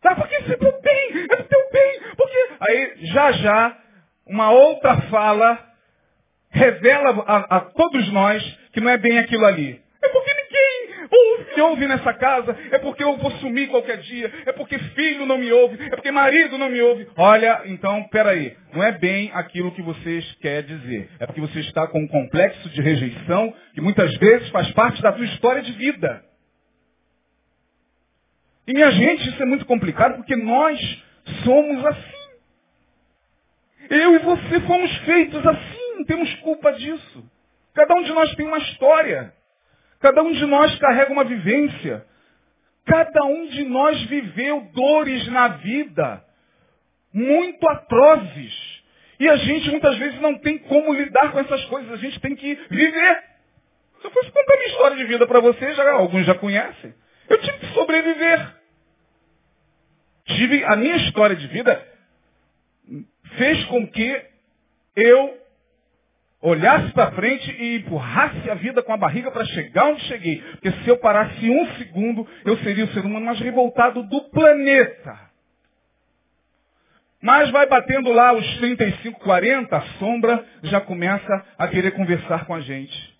[0.00, 2.00] Tá, porque isso é pro bem, é pro teu bem.
[2.16, 3.78] Porque aí, já já,
[4.26, 5.70] uma outra fala
[6.50, 8.42] revela a, a todos nós
[8.72, 9.80] que não é bem aquilo ali.
[11.60, 15.36] Me ouve nessa casa, é porque eu vou sumir qualquer dia, é porque filho não
[15.36, 17.06] me ouve, é porque marido não me ouve.
[17.18, 21.10] Olha, então, peraí, não é bem aquilo que vocês querem dizer.
[21.18, 25.12] É porque você está com um complexo de rejeição que muitas vezes faz parte da
[25.12, 26.24] sua história de vida.
[28.66, 30.80] E minha gente, isso é muito complicado porque nós
[31.44, 32.30] somos assim.
[33.90, 37.30] Eu e você fomos feitos assim, temos culpa disso.
[37.74, 39.34] Cada um de nós tem uma história.
[40.00, 42.04] Cada um de nós carrega uma vivência.
[42.86, 46.24] Cada um de nós viveu dores na vida
[47.12, 48.82] muito atrozes.
[49.18, 51.92] E a gente muitas vezes não tem como lidar com essas coisas.
[51.92, 53.24] A gente tem que viver.
[54.00, 56.94] Se eu fosse contar minha história de vida para vocês, já, alguns já conhecem.
[57.28, 58.56] Eu tive que sobreviver.
[60.24, 61.90] Tive a minha história de vida
[63.36, 64.22] fez com que
[64.96, 65.39] eu
[66.42, 70.40] olhasse para frente e empurrasse a vida com a barriga para chegar onde cheguei.
[70.52, 75.30] Porque se eu parasse um segundo, eu seria o ser humano mais revoltado do planeta.
[77.22, 82.54] Mas vai batendo lá os 35, 40, a sombra já começa a querer conversar com
[82.54, 83.14] a gente.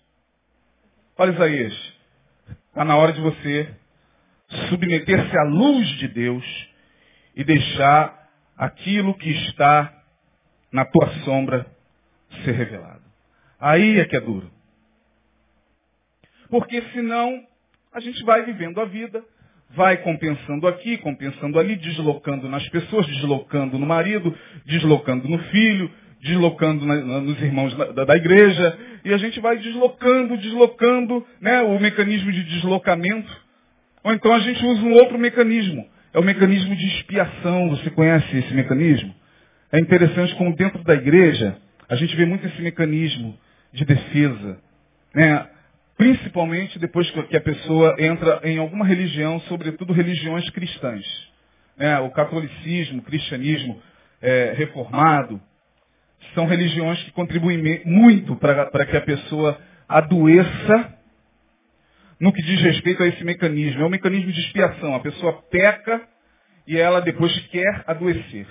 [1.15, 1.93] Olha Isaías,
[2.69, 3.69] está na hora de você
[4.69, 6.69] submeter-se à luz de Deus
[7.35, 9.93] e deixar aquilo que está
[10.71, 11.67] na tua sombra
[12.43, 13.10] ser revelado.
[13.61, 14.49] Aí é que é duro.
[16.49, 17.43] Porque senão
[17.93, 19.23] a gente vai vivendo a vida,
[19.69, 26.85] vai compensando aqui, compensando ali, deslocando nas pessoas, deslocando no marido, deslocando no filho, deslocando
[26.85, 31.79] na, na, nos irmãos da, da, igreja, e a gente vai deslocando, deslocando, né, o
[31.79, 33.31] mecanismo de deslocamento.
[34.03, 37.69] Ou então a gente usa um outro mecanismo, é o mecanismo de expiação.
[37.69, 39.13] Você conhece esse mecanismo?
[39.71, 41.55] É interessante como dentro da igreja
[41.87, 43.37] a gente vê muito esse mecanismo
[43.71, 44.59] de defesa.
[45.13, 45.47] Né?
[45.97, 51.05] Principalmente depois que a pessoa entra em alguma religião, sobretudo religiões cristãs.
[51.77, 51.99] Né?
[51.99, 53.81] O catolicismo, o cristianismo
[54.21, 55.41] é, reformado,
[56.33, 60.97] são religiões que contribuem muito para que a pessoa adoeça
[62.19, 63.81] no que diz respeito a esse mecanismo.
[63.81, 64.93] É um mecanismo de expiação.
[64.95, 66.07] A pessoa peca
[66.67, 68.47] e ela depois quer adoecer.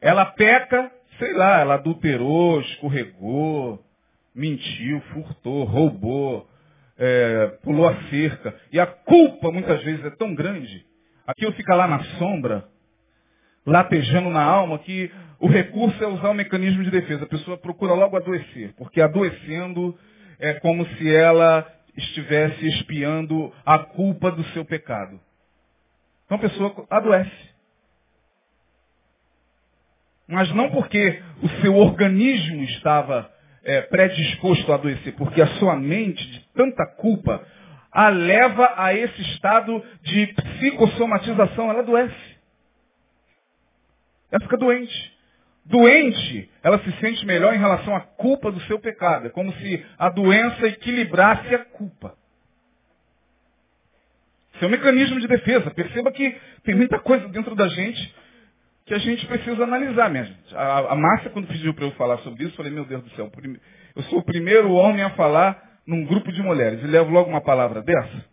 [0.00, 3.84] Ela peca sei lá, ela adulterou, escorregou,
[4.34, 6.48] mentiu, furtou, roubou,
[6.98, 8.54] é, pulou a cerca.
[8.72, 10.84] E a culpa muitas vezes é tão grande,
[11.26, 12.64] aquilo fica lá na sombra,
[13.66, 17.24] latejando na alma, que o recurso é usar o mecanismo de defesa.
[17.24, 19.96] A pessoa procura logo adoecer, porque adoecendo
[20.38, 25.20] é como se ela estivesse espiando a culpa do seu pecado.
[26.24, 27.51] Então a pessoa adoece.
[30.32, 33.30] Mas não porque o seu organismo estava
[33.62, 37.46] é, predisposto a adoecer, porque a sua mente, de tanta culpa,
[37.92, 41.68] a leva a esse estado de psicossomatização.
[41.68, 42.36] Ela adoece.
[44.30, 45.12] Ela fica doente.
[45.66, 49.26] Doente, ela se sente melhor em relação à culpa do seu pecado.
[49.26, 52.16] É como se a doença equilibrasse a culpa.
[54.54, 55.70] Esse é mecanismo de defesa.
[55.72, 58.21] Perceba que tem muita coisa dentro da gente
[58.84, 60.34] que a gente precisa analisar mesmo.
[60.52, 63.10] A, a Márcia, quando pediu para eu falar sobre isso, eu falei, meu Deus do
[63.10, 63.30] céu,
[63.94, 67.40] eu sou o primeiro homem a falar num grupo de mulheres e levo logo uma
[67.40, 68.24] palavra dessa.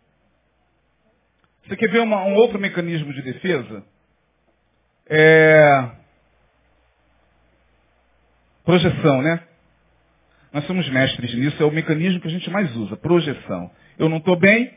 [1.66, 3.84] Você quer ver uma, um outro mecanismo de defesa?
[5.08, 5.90] É...
[8.64, 9.42] Projeção, né?
[10.52, 13.70] Nós somos mestres nisso, é o mecanismo que a gente mais usa, projeção.
[13.96, 14.74] Eu não estou bem,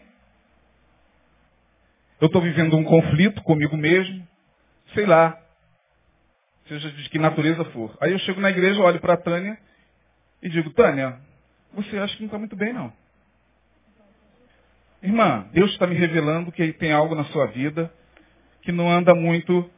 [2.21, 4.27] eu estou vivendo um conflito comigo mesmo,
[4.93, 5.42] sei lá,
[6.67, 7.95] seja de que natureza for.
[8.01, 9.57] Aí eu chego na igreja, olho para a Tânia
[10.41, 11.19] e digo, Tânia,
[11.73, 12.93] você acha que não está muito bem, não.
[15.01, 17.93] Irmã, Deus está me revelando que tem algo na sua vida
[18.61, 19.69] que não anda muito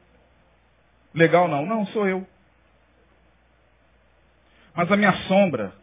[1.13, 1.65] legal, não.
[1.65, 2.27] Não, sou eu.
[4.75, 5.73] Mas a minha sombra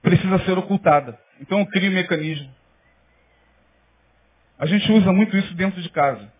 [0.00, 1.18] precisa ser ocultada.
[1.40, 2.52] Então eu crio um mecanismo.
[4.58, 6.32] A gente usa muito isso dentro de casa.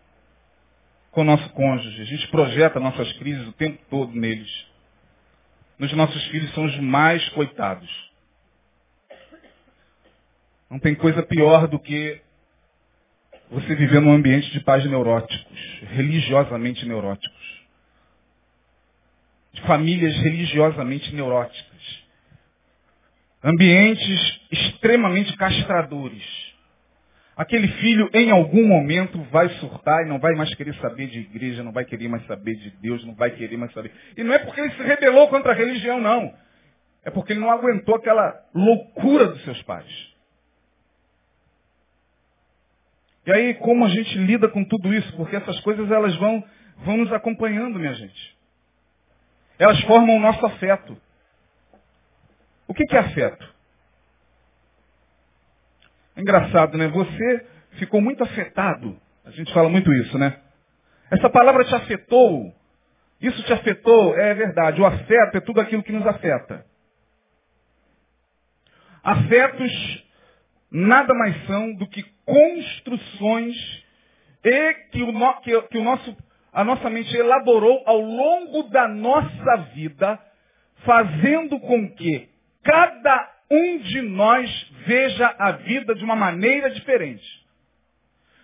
[1.13, 2.01] Com o nosso cônjuge.
[2.01, 4.67] A gente projeta nossas crises o tempo todo neles.
[5.79, 7.89] Nos nossos filhos são os mais coitados.
[10.69, 12.21] Não tem coisa pior do que
[13.51, 17.63] você viver num ambiente de pais neuróticos, religiosamente neuróticos.
[19.53, 22.03] De famílias religiosamente neuróticas.
[23.43, 26.23] Ambientes extremamente castradores.
[27.35, 31.63] Aquele filho, em algum momento, vai surtar e não vai mais querer saber de igreja,
[31.63, 33.91] não vai querer mais saber de Deus, não vai querer mais saber.
[34.15, 36.31] E não é porque ele se rebelou contra a religião, não.
[37.03, 40.13] É porque ele não aguentou aquela loucura dos seus pais.
[43.25, 45.15] E aí, como a gente lida com tudo isso?
[45.15, 46.43] Porque essas coisas elas vão,
[46.79, 48.37] vão nos acompanhando, minha gente.
[49.57, 50.95] Elas formam o nosso afeto.
[52.67, 53.52] O que, que é afeto?
[56.15, 56.87] É engraçado, né?
[56.87, 58.99] Você ficou muito afetado.
[59.25, 60.39] A gente fala muito isso, né?
[61.11, 62.53] Essa palavra te afetou.
[63.21, 64.81] Isso te afetou, é verdade.
[64.81, 66.65] O afeto é tudo aquilo que nos afeta.
[69.03, 70.03] Afetos
[70.71, 73.55] nada mais são do que construções
[74.43, 76.17] e que o, no, que, que o nosso,
[76.51, 80.19] a nossa mente elaborou ao longo da nossa vida,
[80.83, 82.29] fazendo com que
[82.63, 87.23] cada um de nós veja a vida de uma maneira diferente.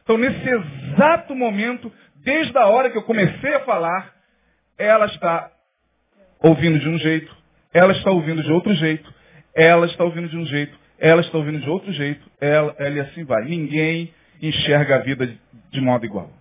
[0.04, 4.14] Então, nesse exato momento, desde a hora que eu comecei a falar,
[4.78, 5.52] ela está
[6.40, 7.36] ouvindo de um jeito,
[7.74, 9.14] ela está ouvindo de outro jeito,
[9.54, 13.00] ela está ouvindo de um jeito, ela está ouvindo de outro jeito, ela, ela e
[13.00, 13.46] assim vai.
[13.46, 15.38] Ninguém enxerga a vida
[15.72, 16.32] de, modo igual.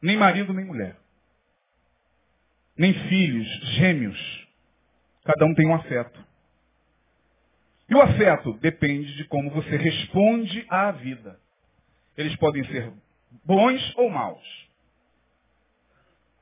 [0.00, 0.96] Nem marido, nem mulher.
[2.76, 4.48] Nem filhos, gêmeos.
[5.24, 6.27] Cada um tem um afeto.
[7.88, 11.38] E o afeto depende de como você responde à vida.
[12.16, 12.92] Eles podem ser
[13.44, 14.68] bons ou maus.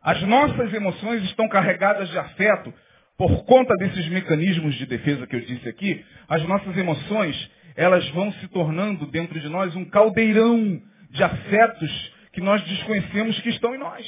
[0.02, 2.72] As nossas emoções estão carregadas de afeto
[3.16, 8.30] por conta desses mecanismos de defesa que eu disse aqui, as nossas emoções, elas vão
[8.34, 10.80] se tornando dentro de nós um caldeirão
[11.10, 14.06] de afetos que nós desconhecemos que estão em nós.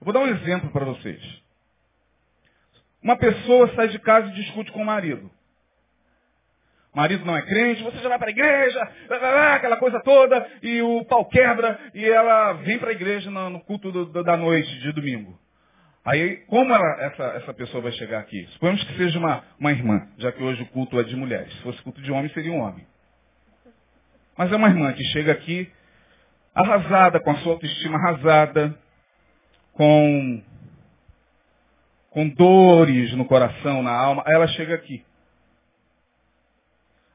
[0.00, 1.47] Eu vou dar um exemplo para vocês.
[3.02, 5.30] Uma pessoa sai de casa e discute com o marido.
[6.92, 8.92] O marido não é crente, você já vai para a igreja,
[9.54, 13.92] aquela coisa toda, e o pau quebra, e ela vem para a igreja no culto
[14.24, 15.38] da noite, de domingo.
[16.04, 18.46] Aí, como ela, essa, essa pessoa vai chegar aqui?
[18.52, 21.52] Suponhamos que seja uma, uma irmã, já que hoje o culto é de mulheres.
[21.52, 22.86] Se fosse culto de homem, seria um homem.
[24.36, 25.70] Mas é uma irmã que chega aqui
[26.54, 28.74] arrasada, com a sua autoestima arrasada,
[29.74, 30.42] com,
[32.10, 34.22] com dores no coração, na alma.
[34.26, 35.04] Ela chega aqui.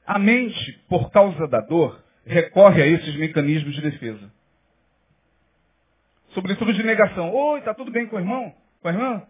[0.06, 4.32] A mente, por causa da dor, recorre a esses mecanismos de defesa.
[6.29, 7.34] Sobretudo de negação.
[7.34, 8.53] Oi, está tudo bem com o irmão?
[8.82, 9.23] Com a irmã?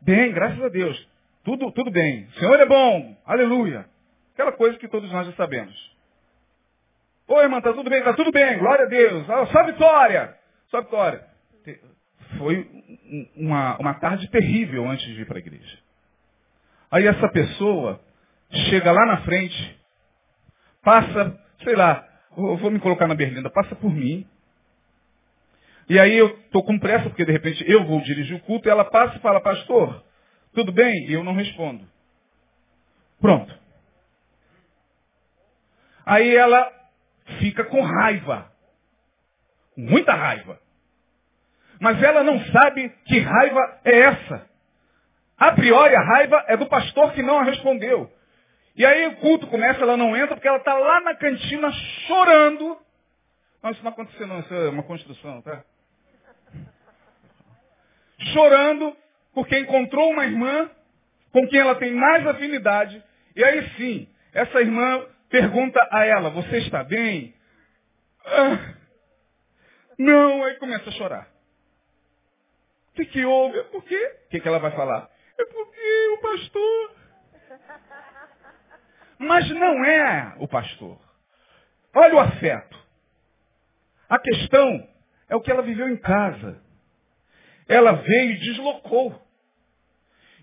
[0.00, 1.08] Bem, graças a Deus.
[1.44, 2.24] Tudo, tudo bem.
[2.24, 3.16] O Senhor é bom.
[3.24, 3.86] Aleluia.
[4.34, 5.74] Aquela coisa que todos nós já sabemos.
[7.28, 8.00] Oi, irmã, está tudo bem?
[8.00, 8.58] Está tudo bem.
[8.58, 9.28] Glória a Deus.
[9.30, 10.36] Ah, só vitória.
[10.68, 11.24] Só vitória.
[12.38, 12.68] Foi
[13.36, 15.78] uma, uma tarde terrível antes de ir para a igreja.
[16.90, 18.00] Aí essa pessoa
[18.68, 19.80] chega lá na frente,
[20.82, 24.26] passa, sei lá, vou me colocar na berlinda, passa por mim,
[25.88, 28.70] e aí eu estou com pressa, porque de repente eu vou dirigir o culto, e
[28.70, 30.04] ela passa e fala, pastor,
[30.54, 31.08] tudo bem?
[31.08, 31.84] E eu não respondo.
[33.20, 33.52] Pronto.
[36.06, 36.72] Aí ela
[37.38, 38.50] fica com raiva.
[39.76, 40.60] Muita raiva.
[41.80, 44.48] Mas ela não sabe que raiva é essa.
[45.38, 48.12] A priori a raiva é do pastor que não a respondeu.
[48.76, 51.72] E aí o culto começa, ela não entra porque ela está lá na cantina
[52.06, 52.78] chorando.
[53.62, 55.64] Não, isso não aconteceu não, isso é uma construção, tá?
[58.32, 58.96] chorando
[59.32, 60.70] porque encontrou uma irmã
[61.32, 63.02] com quem ela tem mais afinidade.
[63.34, 67.34] E aí sim, essa irmã pergunta a ela, você está bem?
[68.24, 68.74] Ah,
[69.98, 71.28] não, aí começa a chorar.
[72.90, 73.58] O que, que houve?
[73.58, 74.18] É por quê?
[74.26, 75.08] O que, que ela vai falar?
[75.38, 76.94] É porque o pastor.
[79.18, 80.98] Mas não é o pastor.
[81.94, 82.78] Olha o afeto.
[84.08, 84.88] A questão
[85.28, 86.60] é o que ela viveu em casa.
[87.68, 89.20] Ela veio e deslocou.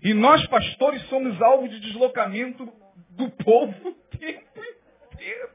[0.02, 2.72] E nós, pastores, somos alvo de deslocamento
[3.10, 4.64] do povo o tempo
[5.12, 5.50] inteiro.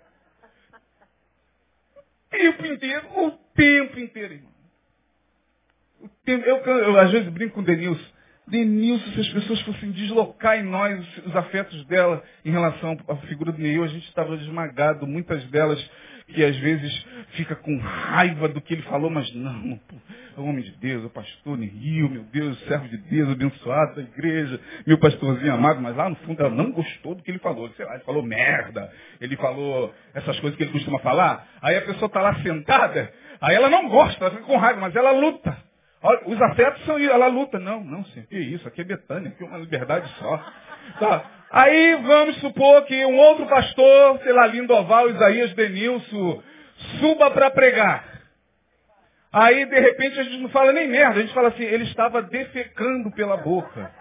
[1.96, 4.53] O tempo inteiro, o tempo inteiro, irmão.
[6.26, 8.14] Tempo, eu, eu, às vezes brinco com Denilson.
[8.48, 13.16] Denilson, se as pessoas fossem deslocar em nós os, os afetos dela em relação à
[13.18, 15.08] figura do Neil, a gente estava esmagado.
[15.08, 15.80] Muitas delas
[16.28, 19.80] que às vezes fica com raiva do que ele falou, mas não,
[20.36, 23.96] é o homem de Deus, é o pastor Neil, meu Deus, servo de Deus, abençoado
[23.96, 27.40] da igreja, meu pastorzinho amado, mas lá no fundo ela não gostou do que ele
[27.40, 27.70] falou.
[27.72, 31.48] Sei lá, ele falou merda, ele falou essas coisas que ele costuma falar.
[31.62, 34.96] Aí a pessoa está lá sentada, aí ela não gosta, ela fica com raiva, mas
[34.96, 35.73] ela luta.
[36.26, 37.60] Os afetos são ela luta.
[37.60, 40.38] Não, não, senhor, que isso, aqui é Betânia, aqui é uma liberdade só.
[41.00, 41.26] Tá.
[41.50, 46.44] Aí vamos supor que um outro pastor, sei lá, Lindoval, Isaías Denilson,
[47.00, 48.12] suba para pregar.
[49.32, 52.22] Aí, de repente, a gente não fala nem merda, a gente fala assim, ele estava
[52.22, 53.92] defecando pela boca.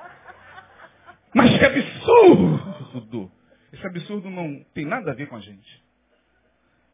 [1.35, 3.31] Mas que absurdo!
[3.73, 5.83] Esse absurdo não tem nada a ver com a gente.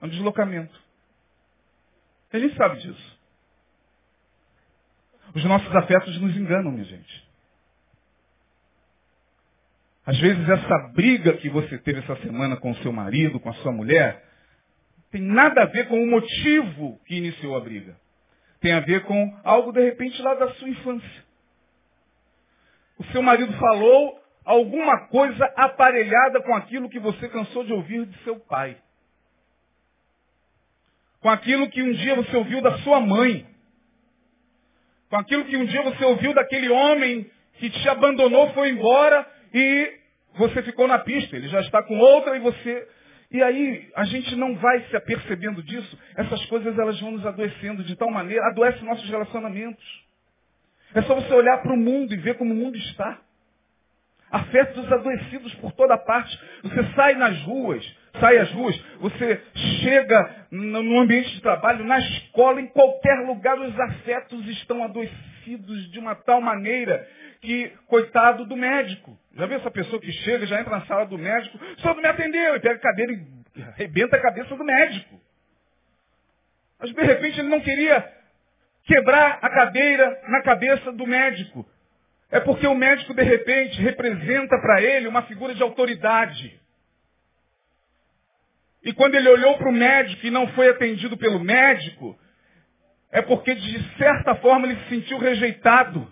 [0.01, 0.79] É um deslocamento.
[2.33, 3.18] A gente sabe disso.
[5.39, 7.29] Os nossos afetos nos enganam, minha gente.
[10.05, 13.55] Às vezes essa briga que você teve essa semana com o seu marido, com a
[13.55, 14.25] sua mulher,
[15.13, 17.97] tem nada a ver com o motivo que iniciou a briga.
[18.61, 21.25] Tem a ver com algo de repente lá da sua infância.
[22.99, 28.19] O seu marido falou alguma coisa aparelhada com aquilo que você cansou de ouvir de
[28.25, 28.77] seu pai.
[31.21, 33.47] Com aquilo que um dia você ouviu da sua mãe.
[35.11, 39.93] Com aquilo que um dia você ouviu daquele homem que te abandonou, foi embora e
[40.37, 42.89] você ficou na pista, ele já está com outra e você.
[43.31, 45.99] E aí a gente não vai se apercebendo disso.
[46.17, 49.85] Essas coisas elas vão nos adoecendo de tal maneira, adoece nossos relacionamentos.
[50.95, 53.21] É só você olhar para o mundo e ver como o mundo está.
[54.31, 56.39] Afetos adoecidos por toda parte.
[56.63, 57.85] Você sai nas ruas,
[58.21, 59.41] sai às ruas, você
[59.83, 65.99] chega no ambiente de trabalho, na escola, em qualquer lugar, os afetos estão adoecidos de
[65.99, 67.07] uma tal maneira
[67.41, 69.19] que, coitado do médico.
[69.35, 72.09] Já viu essa pessoa que chega, já entra na sala do médico, só não me
[72.09, 75.21] atendeu, e pega a cadeira e arrebenta a cabeça do médico.
[76.79, 78.13] Mas de repente ele não queria
[78.85, 81.67] quebrar a cadeira na cabeça do médico.
[82.31, 86.61] É porque o médico, de repente, representa para ele uma figura de autoridade.
[88.85, 92.19] E quando ele olhou para o médico e não foi atendido pelo médico,
[93.11, 96.11] é porque, de certa forma, ele se sentiu rejeitado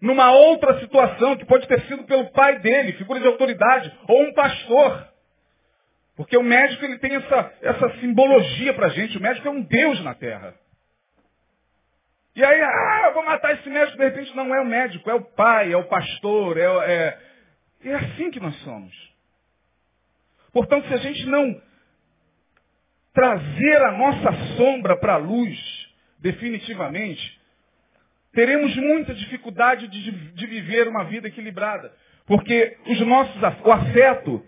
[0.00, 4.34] numa outra situação que pode ter sido pelo pai dele, figura de autoridade, ou um
[4.34, 5.08] pastor.
[6.16, 9.16] Porque o médico ele tem essa, essa simbologia para a gente.
[9.16, 10.54] O médico é um Deus na terra.
[12.34, 13.96] E aí, ah, vou matar esse médico.
[13.96, 16.58] De repente não é o médico, é o pai, é o pastor.
[16.58, 17.18] É, é,
[17.84, 19.11] é assim que nós somos.
[20.52, 21.60] Portanto, se a gente não
[23.12, 25.58] trazer a nossa sombra para a luz,
[26.18, 27.40] definitivamente,
[28.32, 31.92] teremos muita dificuldade de, de viver uma vida equilibrada.
[32.26, 34.44] Porque os nossos, o afeto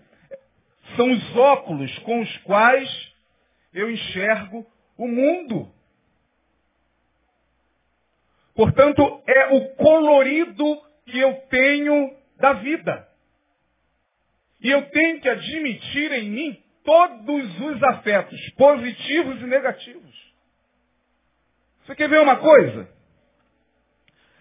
[0.95, 3.13] são os óculos com os quais
[3.73, 4.65] eu enxergo
[4.97, 5.71] o mundo.
[8.55, 13.07] Portanto, é o colorido que eu tenho da vida.
[14.65, 20.33] E eu tenho que admitir em mim todos os afetos, positivos e negativos.
[21.85, 22.89] Você quer ver uma coisa?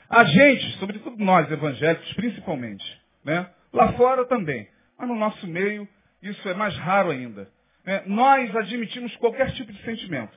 [0.08, 3.50] A gente, sobretudo nós evangélicos, principalmente, né?
[3.70, 4.66] lá fora também,
[4.98, 5.86] mas no nosso meio
[6.22, 7.46] isso é mais raro ainda.
[7.84, 8.04] Né?
[8.06, 10.32] Nós admitimos qualquer tipo de sentimento.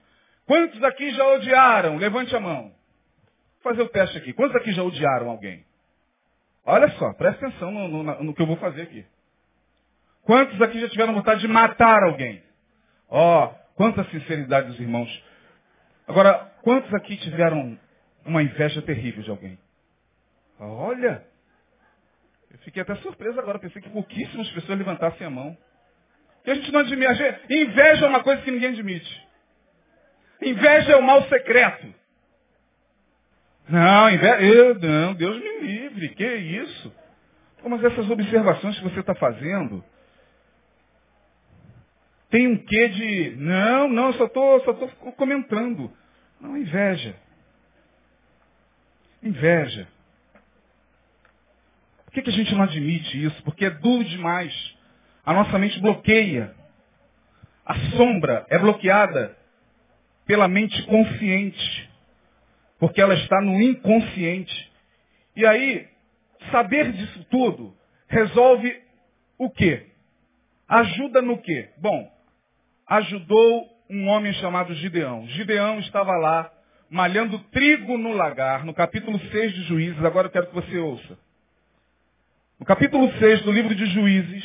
[0.45, 1.95] Quantos aqui já odiaram?
[1.95, 2.75] Levante a mão.
[3.63, 4.33] Vou fazer o teste aqui.
[4.33, 5.65] Quantos aqui já odiaram alguém?
[6.65, 9.05] Olha só, presta atenção no, no, no que eu vou fazer aqui.
[10.27, 12.43] Quantos aqui já tiveram vontade de matar alguém?
[13.07, 15.23] Ó, oh, quanta sinceridade dos irmãos.
[16.05, 17.79] Agora, quantos aqui tiveram
[18.25, 19.57] uma inveja terrível de alguém?
[20.59, 21.25] Olha,
[22.51, 25.57] eu fiquei até surpreso agora, pensei que pouquíssimas pessoas levantassem a mão.
[26.43, 27.23] Que a gente não admite.
[27.49, 29.27] Inveja é uma coisa que ninguém admite.
[30.41, 31.95] Inveja é o mal secreto.
[33.69, 34.41] Não, inveja.
[34.41, 36.09] Eu, não, Deus me livre.
[36.09, 36.93] Que isso?
[37.63, 39.81] Mas essas observações que você está fazendo
[42.29, 43.35] tem um quê de.
[43.37, 45.91] Não, não, só estou só tô comentando.
[46.39, 47.15] Não, inveja.
[49.23, 49.87] Inveja.
[52.05, 53.41] Por que, que a gente não admite isso?
[53.43, 54.53] Porque é duro demais.
[55.25, 56.53] A nossa mente bloqueia.
[57.65, 59.37] A sombra é bloqueada
[60.25, 61.89] pela mente consciente.
[62.79, 64.71] Porque ela está no inconsciente.
[65.35, 65.87] E aí,
[66.51, 67.75] saber disso tudo
[68.07, 68.81] resolve
[69.37, 69.87] o quê?
[70.67, 71.69] Ajuda no quê?
[71.77, 72.16] Bom,
[72.87, 75.27] ajudou um homem chamado Gideão.
[75.27, 76.51] Gideão estava lá
[76.89, 80.03] malhando trigo no lagar, no capítulo 6 de Juízes.
[80.03, 81.17] Agora eu quero que você ouça.
[82.59, 84.43] No capítulo 6 do livro de Juízes,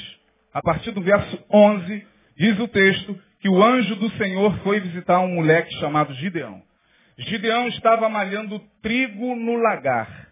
[0.52, 5.20] a partir do verso 11, diz o texto que o anjo do Senhor foi visitar
[5.20, 6.62] um moleque chamado Gideão.
[7.18, 10.28] Gideão estava malhando trigo no lagar.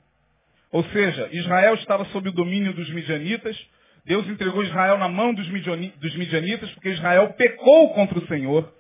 [0.73, 3.57] Ou seja, Israel estava sob o domínio dos midianitas.
[4.05, 8.73] Deus entregou Israel na mão dos midianitas, porque Israel pecou contra o Senhor.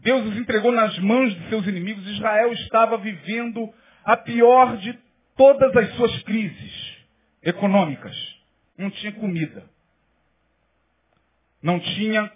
[0.00, 2.06] Deus os entregou nas mãos de seus inimigos.
[2.06, 3.72] Israel estava vivendo
[4.04, 4.96] a pior de
[5.36, 6.96] todas as suas crises
[7.42, 8.16] econômicas.
[8.76, 9.64] Não tinha comida.
[11.62, 12.30] Não tinha.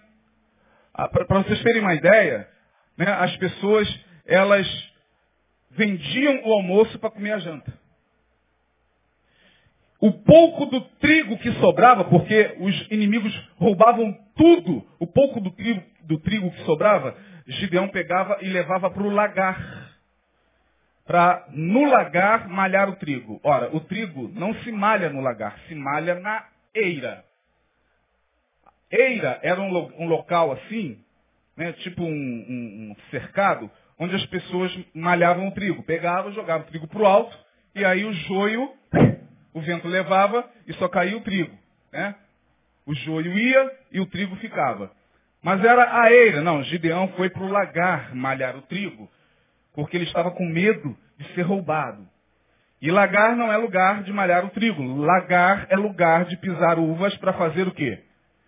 [0.94, 2.48] Ah, Para vocês terem uma ideia,
[2.96, 3.88] né, as pessoas
[4.26, 4.66] elas
[5.70, 7.79] vendiam o almoço para comer a janta.
[10.00, 15.82] O pouco do trigo que sobrava, porque os inimigos roubavam tudo, o pouco do trigo,
[16.04, 17.14] do trigo que sobrava,
[17.46, 19.90] Gideão pegava e levava para o lagar.
[21.06, 23.40] Para no lagar malhar o trigo.
[23.42, 27.24] Ora, o trigo não se malha no lagar, se malha na eira.
[28.90, 30.98] Eira era um, lo, um local assim,
[31.56, 35.82] né, tipo um, um, um, cercado, onde as pessoas malhavam o trigo.
[35.82, 37.36] Pegavam, jogavam o trigo para o alto,
[37.74, 38.72] e aí o joio,
[39.52, 41.56] o vento levava e só caía o trigo.
[41.92, 42.14] Né?
[42.86, 44.90] O joio ia e o trigo ficava.
[45.42, 46.42] Mas era a eira.
[46.42, 49.10] Não, Gideão foi para o lagar malhar o trigo,
[49.74, 52.06] porque ele estava com medo de ser roubado.
[52.80, 54.82] E lagar não é lugar de malhar o trigo.
[54.96, 58.02] Lagar é lugar de pisar uvas para fazer o quê?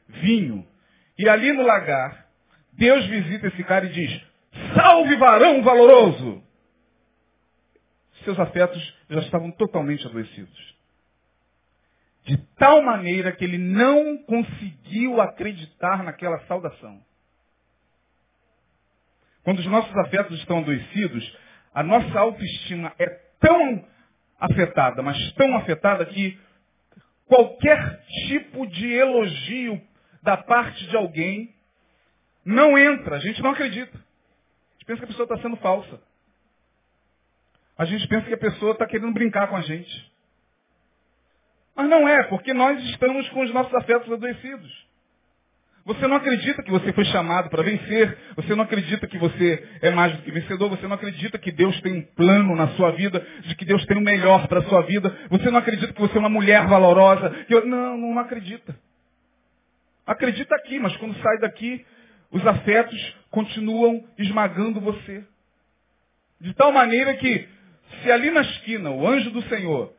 [0.09, 0.66] Vinho.
[1.18, 2.26] E ali no lagar,
[2.72, 4.22] Deus visita esse cara e diz,
[4.74, 6.42] salve varão valoroso!
[8.24, 10.74] Seus afetos já estavam totalmente adoecidos.
[12.24, 17.02] De tal maneira que ele não conseguiu acreditar naquela saudação.
[19.42, 21.36] Quando os nossos afetos estão adoecidos,
[21.74, 23.06] a nossa autoestima é
[23.40, 23.84] tão
[24.38, 26.38] afetada, mas tão afetada que
[27.26, 29.80] qualquer tipo de elogio
[30.22, 31.54] da parte de alguém
[32.44, 33.16] não entra.
[33.16, 33.96] A gente não acredita.
[33.96, 36.00] A gente pensa que a pessoa está sendo falsa.
[37.76, 40.12] A gente pensa que a pessoa está querendo brincar com a gente.
[41.74, 44.92] Mas não é, porque nós estamos com os nossos afetos adoecidos.
[45.84, 48.16] Você não acredita que você foi chamado para vencer.
[48.36, 50.70] Você não acredita que você é mais do que vencedor.
[50.70, 53.96] Você não acredita que Deus tem um plano na sua vida, de que Deus tem
[53.96, 55.16] o melhor para a sua vida.
[55.28, 57.30] Você não acredita que você é uma mulher valorosa.
[57.46, 57.60] Que.
[57.62, 58.78] Não, não acredita.
[60.06, 61.84] Acredita aqui, mas quando sai daqui,
[62.30, 65.24] os afetos continuam esmagando você.
[66.40, 67.48] De tal maneira que,
[68.02, 69.92] se ali na esquina o anjo do Senhor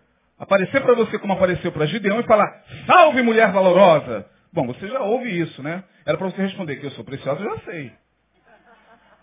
[0.44, 4.26] aparecer para você como apareceu para Gideão e falar, salve mulher valorosa.
[4.52, 5.84] Bom, você já ouve isso, né?
[6.06, 7.92] Era para você responder que eu sou preciosa, eu já sei.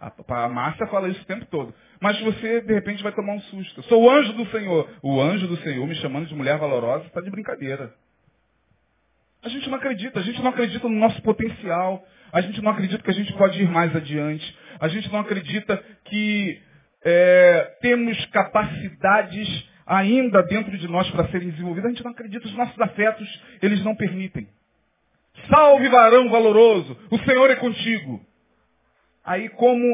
[0.00, 1.74] A, a Márcia fala isso o tempo todo.
[2.00, 3.82] Mas você, de repente, vai tomar um susto.
[3.82, 4.88] Sou o anjo do Senhor.
[5.02, 7.92] O anjo do Senhor me chamando de mulher valorosa está de brincadeira.
[9.42, 12.02] A gente não acredita, a gente não acredita no nosso potencial.
[12.32, 14.58] A gente não acredita que a gente pode ir mais adiante.
[14.80, 16.60] A gente não acredita que
[17.04, 21.86] é, temos capacidades ainda dentro de nós para serem desenvolvidas.
[21.86, 24.48] A gente não acredita, os nossos afetos, eles não permitem.
[25.48, 28.24] Salve varão valoroso, o Senhor é contigo.
[29.24, 29.84] Aí como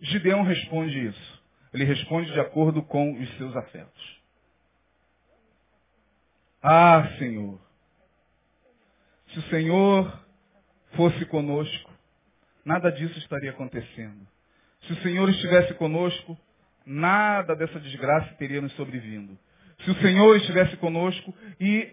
[0.00, 1.42] Gideão responde isso?
[1.74, 4.22] Ele responde de acordo com os seus afetos.
[6.62, 7.60] Ah, Senhor,
[9.28, 10.24] se o Senhor
[10.92, 11.92] fosse conosco,
[12.64, 14.26] nada disso estaria acontecendo.
[14.82, 16.38] Se o Senhor estivesse conosco,
[16.86, 19.38] nada dessa desgraça teria nos sobrevindo.
[19.84, 21.92] Se o Senhor estivesse conosco e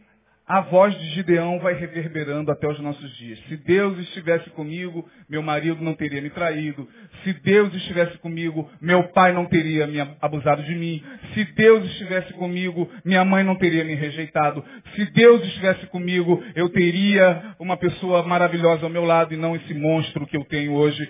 [0.51, 3.39] a voz de Gideão vai reverberando até os nossos dias.
[3.47, 6.85] Se Deus estivesse comigo, meu marido não teria me traído.
[7.23, 11.01] Se Deus estivesse comigo, meu pai não teria me abusado de mim.
[11.33, 14.61] Se Deus estivesse comigo, minha mãe não teria me rejeitado.
[14.93, 19.73] Se Deus estivesse comigo, eu teria uma pessoa maravilhosa ao meu lado e não esse
[19.73, 21.09] monstro que eu tenho hoje,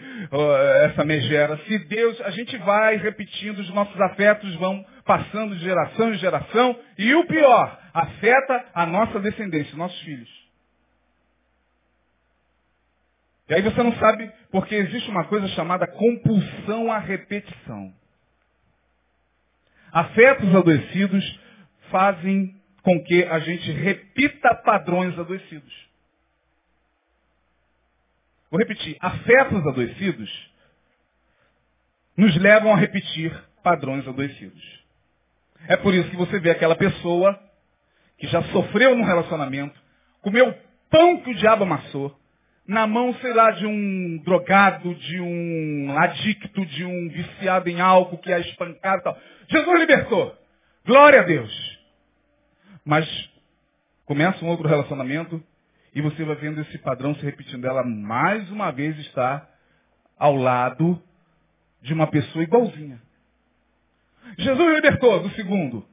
[0.84, 1.58] essa megera.
[1.68, 6.78] Se Deus, a gente vai repetindo, os nossos afetos vão passando de geração em geração.
[7.00, 10.30] E o pior, afeta a nossa descendência, nossos filhos.
[13.50, 17.94] E aí você não sabe, porque existe uma coisa chamada compulsão à repetição.
[19.92, 21.40] Afetos adoecidos
[21.90, 25.90] fazem com que a gente repita padrões adoecidos.
[28.50, 28.98] Vou repetir.
[29.02, 30.52] Afetos adoecidos
[32.16, 34.82] nos levam a repetir padrões adoecidos.
[35.68, 37.40] É por isso que você vê aquela pessoa
[38.22, 39.78] que já sofreu num relacionamento,
[40.22, 40.56] comeu
[40.92, 42.16] pão que o diabo amassou,
[42.68, 48.20] na mão, sei lá, de um drogado, de um adicto, de um viciado em álcool
[48.20, 49.18] que é espancado e tal.
[49.50, 50.38] Jesus libertou.
[50.86, 51.80] Glória a Deus.
[52.86, 53.08] Mas
[54.06, 55.44] começa um outro relacionamento
[55.96, 57.66] e você vai vendo esse padrão se repetindo.
[57.66, 59.50] Ela mais uma vez está
[60.16, 61.02] ao lado
[61.82, 63.02] de uma pessoa igualzinha.
[64.38, 65.84] Jesus libertou do segundo.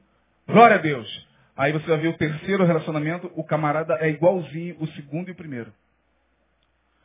[0.47, 1.28] Glória a Deus.
[1.59, 5.35] Aí você vai ver o terceiro relacionamento, o camarada é igualzinho o segundo e o
[5.35, 5.73] primeiro.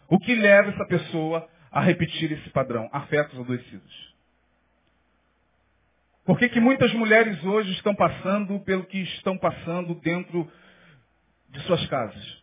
[0.08, 2.88] O que leva essa pessoa a repetir esse padrão?
[2.92, 4.14] Afetos adoecidos.
[6.24, 10.48] Por que, que muitas mulheres hoje estão passando pelo que estão passando dentro
[11.48, 12.42] de suas casas?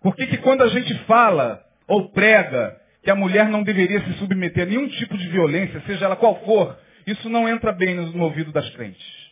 [0.00, 4.12] Por que, que quando a gente fala ou prega que a mulher não deveria se
[4.20, 8.22] submeter a nenhum tipo de violência, seja ela qual for, isso não entra bem no
[8.22, 9.25] ouvido das crentes?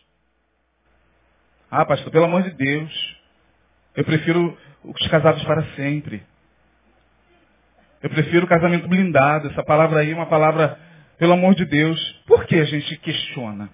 [1.69, 3.17] Ah, pastor, pelo amor de Deus,
[3.95, 6.23] eu prefiro os casados para sempre.
[8.03, 9.49] Eu prefiro o casamento blindado.
[9.49, 10.77] Essa palavra aí é uma palavra,
[11.17, 11.99] pelo amor de Deus.
[12.27, 13.69] Por que a gente questiona?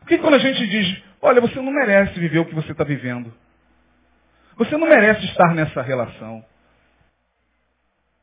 [0.00, 2.82] Por que quando a gente diz, olha, você não merece viver o que você está
[2.82, 3.32] vivendo?
[4.56, 6.44] Você não merece estar nessa relação.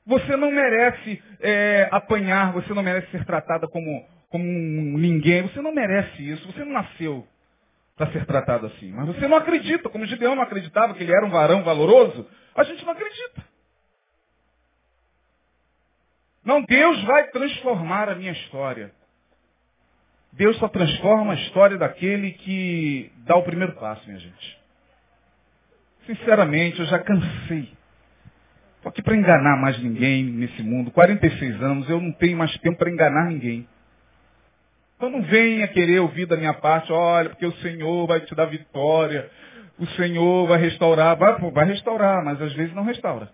[0.05, 5.43] Você não merece é, apanhar, você não merece ser tratada como, como um ninguém.
[5.43, 6.45] Você não merece isso.
[6.51, 7.25] Você não nasceu
[7.95, 8.91] para ser tratado assim.
[8.91, 12.63] Mas você não acredita, como Gideão não acreditava que ele era um varão valoroso, a
[12.63, 13.43] gente não acredita.
[16.43, 18.91] Não, Deus vai transformar a minha história.
[20.33, 24.59] Deus só transforma a história daquele que dá o primeiro passo, minha gente.
[26.05, 27.71] Sinceramente, eu já cansei.
[28.75, 30.91] Estou aqui para enganar mais ninguém nesse mundo.
[30.91, 33.67] 46 anos, eu não tenho mais tempo para enganar ninguém.
[35.05, 38.45] Então não venha querer ouvir da minha parte, olha, porque o Senhor vai te dar
[38.45, 39.29] vitória,
[39.77, 43.29] o Senhor vai restaurar, vai, vai restaurar, mas às vezes não restaura.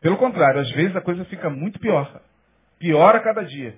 [0.00, 2.22] Pelo contrário, às vezes a coisa fica muito pior.
[2.78, 3.76] Piora cada dia.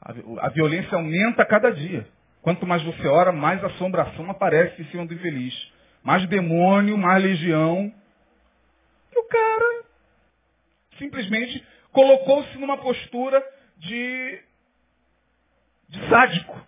[0.00, 2.06] A, a violência aumenta cada dia.
[2.40, 5.54] Quanto mais você ora, mais assombração aparece em cima do infeliz.
[6.02, 7.92] Mais demônio, mais legião.
[9.14, 9.84] E o cara
[10.96, 11.62] simplesmente
[11.92, 13.44] colocou-se numa postura
[13.76, 14.40] de
[15.94, 16.66] de sádico.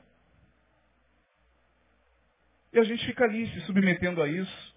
[2.73, 4.75] E a gente fica ali se submetendo a isso.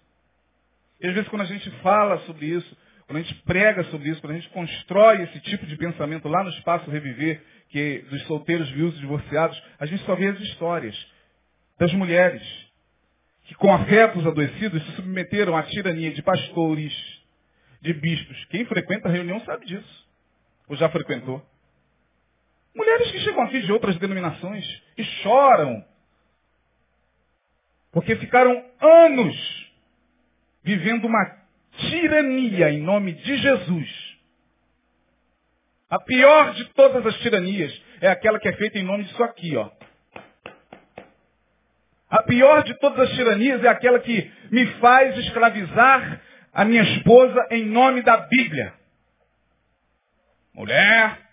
[1.00, 2.76] E às vezes quando a gente fala sobre isso,
[3.06, 6.42] quando a gente prega sobre isso, quando a gente constrói esse tipo de pensamento lá
[6.42, 10.96] no espaço Reviver, que é dos solteiros, viúvos, divorciados, a gente só vê as histórias
[11.78, 12.42] das mulheres
[13.44, 16.94] que com afetos adoecidos se submeteram à tirania de pastores,
[17.80, 18.44] de bispos.
[18.46, 20.08] Quem frequenta a reunião sabe disso.
[20.68, 21.44] Ou já frequentou.
[22.74, 24.64] Mulheres que chegam aqui de outras denominações
[24.96, 25.84] e choram.
[27.92, 29.70] Porque ficaram anos
[30.62, 31.38] vivendo uma
[31.76, 34.18] tirania em nome de Jesus.
[35.88, 39.56] A pior de todas as tiranias é aquela que é feita em nome disso aqui,
[39.56, 39.68] ó.
[42.08, 46.20] A pior de todas as tiranias é aquela que me faz escravizar
[46.52, 48.74] a minha esposa em nome da Bíblia.
[50.54, 51.29] Mulher,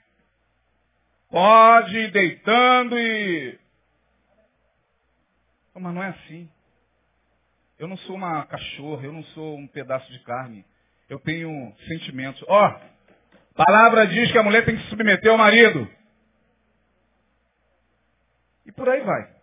[1.30, 3.60] Pode ir deitando e.
[5.76, 6.50] Mas não é assim.
[7.78, 10.66] Eu não sou uma cachorra, eu não sou um pedaço de carne.
[11.08, 12.44] Eu tenho sentimentos.
[12.48, 15.88] Ó, oh, palavra diz que a mulher tem que se submeter ao marido.
[18.66, 19.36] E por aí vai.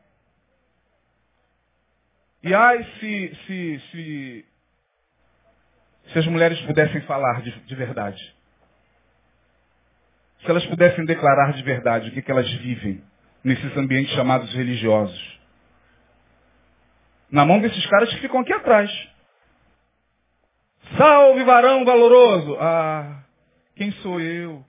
[2.43, 4.47] E ai se, se, se,
[6.13, 8.35] se as mulheres pudessem falar de, de verdade
[10.45, 13.03] se elas pudessem declarar de verdade o que, que elas vivem
[13.43, 15.41] nesses ambientes chamados religiosos.
[17.31, 18.91] Na mão desses caras que ficam aqui atrás.
[20.99, 22.57] Salve varão valoroso!
[22.61, 23.23] Ah,
[23.75, 24.65] quem sou eu?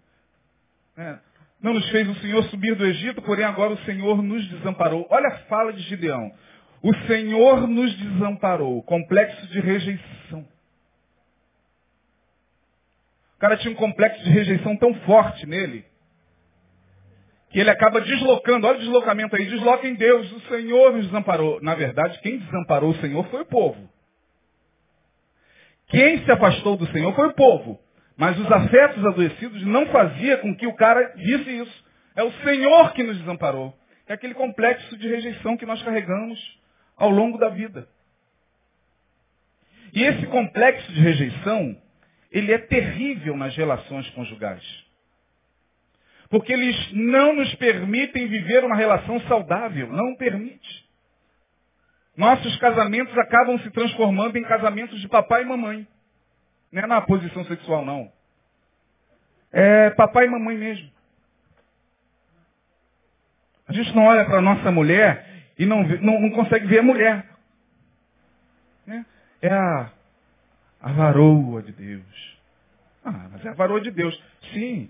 [0.98, 1.18] É.
[1.62, 5.06] Não nos fez o Senhor subir do Egito, porém agora o Senhor nos desamparou.
[5.10, 6.32] Olha a fala de Gideão.
[6.82, 8.82] O Senhor nos desamparou.
[8.84, 10.48] Complexo de rejeição.
[13.36, 15.86] O cara tinha um complexo de rejeição tão forte nele,
[17.50, 21.62] que ele acaba deslocando, olha o deslocamento aí, desloca em Deus, o Senhor nos desamparou.
[21.62, 23.90] Na verdade, quem desamparou o Senhor foi o povo.
[25.88, 27.80] Quem se afastou do Senhor foi o povo.
[28.18, 31.86] Mas os afetos adoecidos não fazia com que o cara disse isso.
[32.16, 33.74] É o Senhor que nos desamparou.
[34.08, 36.40] É aquele complexo de rejeição que nós carregamos
[36.96, 37.88] ao longo da vida.
[39.94, 41.78] E esse complexo de rejeição,
[42.36, 44.62] ele é terrível nas relações conjugais.
[46.30, 49.88] Porque eles não nos permitem viver uma relação saudável.
[49.88, 50.86] Não permite.
[52.18, 55.88] Nossos casamentos acabam se transformando em casamentos de papai e mamãe.
[56.74, 58.12] Não é na posição sexual, não.
[59.50, 60.92] É papai e mamãe mesmo.
[63.66, 65.26] A gente não olha para a nossa mulher
[65.58, 67.30] e não, não, não, consegue ver a mulher.
[68.86, 69.06] Né?
[69.42, 69.92] É a,
[70.86, 72.38] a varoa de Deus.
[73.04, 74.16] Ah, mas é a varoa de Deus.
[74.54, 74.88] Sim.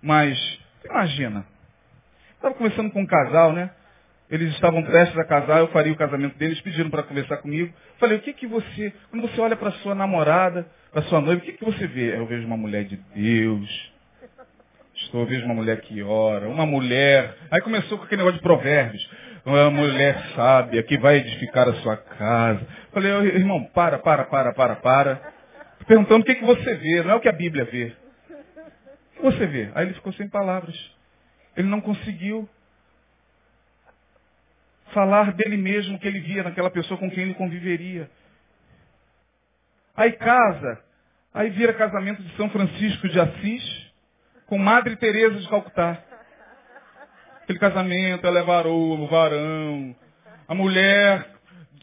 [0.00, 0.38] Mas,
[0.82, 1.44] imagina.
[2.34, 3.70] Estava conversando com um casal, né?
[4.30, 7.70] Eles estavam prestes a casar, eu faria o casamento deles, pediram para conversar comigo.
[7.98, 11.44] Falei, o que que você, quando você olha para sua namorada, para sua noiva, o
[11.44, 12.16] que que você vê?
[12.16, 13.92] Eu vejo uma mulher de Deus.
[14.96, 17.36] Estou, eu vejo uma mulher que ora, uma mulher.
[17.50, 19.06] Aí começou com aquele negócio de provérbios.
[19.44, 22.64] Uma mulher sábia que vai edificar a sua casa.
[22.92, 25.32] Falei, irmão, para, para, para, para, para.
[25.86, 27.92] Perguntando o que, que você vê, não é o que a Bíblia vê.
[28.30, 29.70] O que você vê?
[29.74, 30.76] Aí ele ficou sem palavras.
[31.56, 32.48] Ele não conseguiu
[34.92, 38.08] falar dele mesmo que ele via naquela pessoa com quem ele conviveria.
[39.96, 40.80] Aí casa,
[41.34, 43.92] aí vira casamento de São Francisco de Assis
[44.46, 46.11] com Madre Teresa de Calcutá.
[47.52, 49.94] Aquele casamento, ela é varou, varão.
[50.48, 51.34] A mulher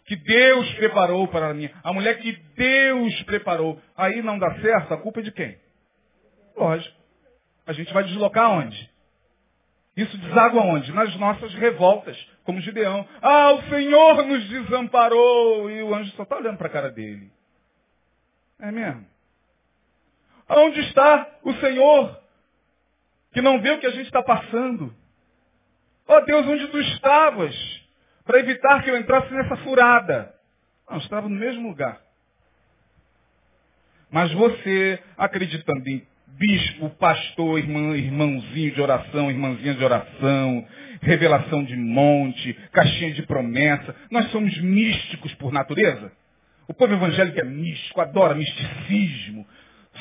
[0.05, 1.69] que Deus preparou para mim.
[1.83, 3.79] A mulher que Deus preparou.
[3.95, 5.59] Aí não dá certo, a culpa é de quem?
[6.57, 6.95] Lógico.
[7.67, 8.89] A gente vai deslocar onde?
[9.95, 10.91] Isso deságua onde?
[10.91, 13.07] Nas nossas revoltas, como Gideão.
[13.21, 15.69] Ah, o Senhor nos desamparou.
[15.69, 17.31] E o anjo só está olhando para a cara dele.
[18.59, 19.05] É mesmo?
[20.49, 22.19] Onde está o Senhor
[23.31, 24.97] que não vê o que a gente está passando?
[26.11, 27.55] Oh Deus, onde tu estavas?
[28.25, 30.33] Para evitar que eu entrasse nessa furada.
[30.89, 32.01] Não, estava no mesmo lugar.
[34.09, 40.67] Mas você, acreditando em bispo, pastor, irmã, irmãozinho de oração, irmãzinha de oração,
[40.99, 43.95] revelação de monte, caixinha de promessa.
[44.09, 46.11] Nós somos místicos por natureza.
[46.67, 49.45] O povo evangélico é místico, adora misticismo.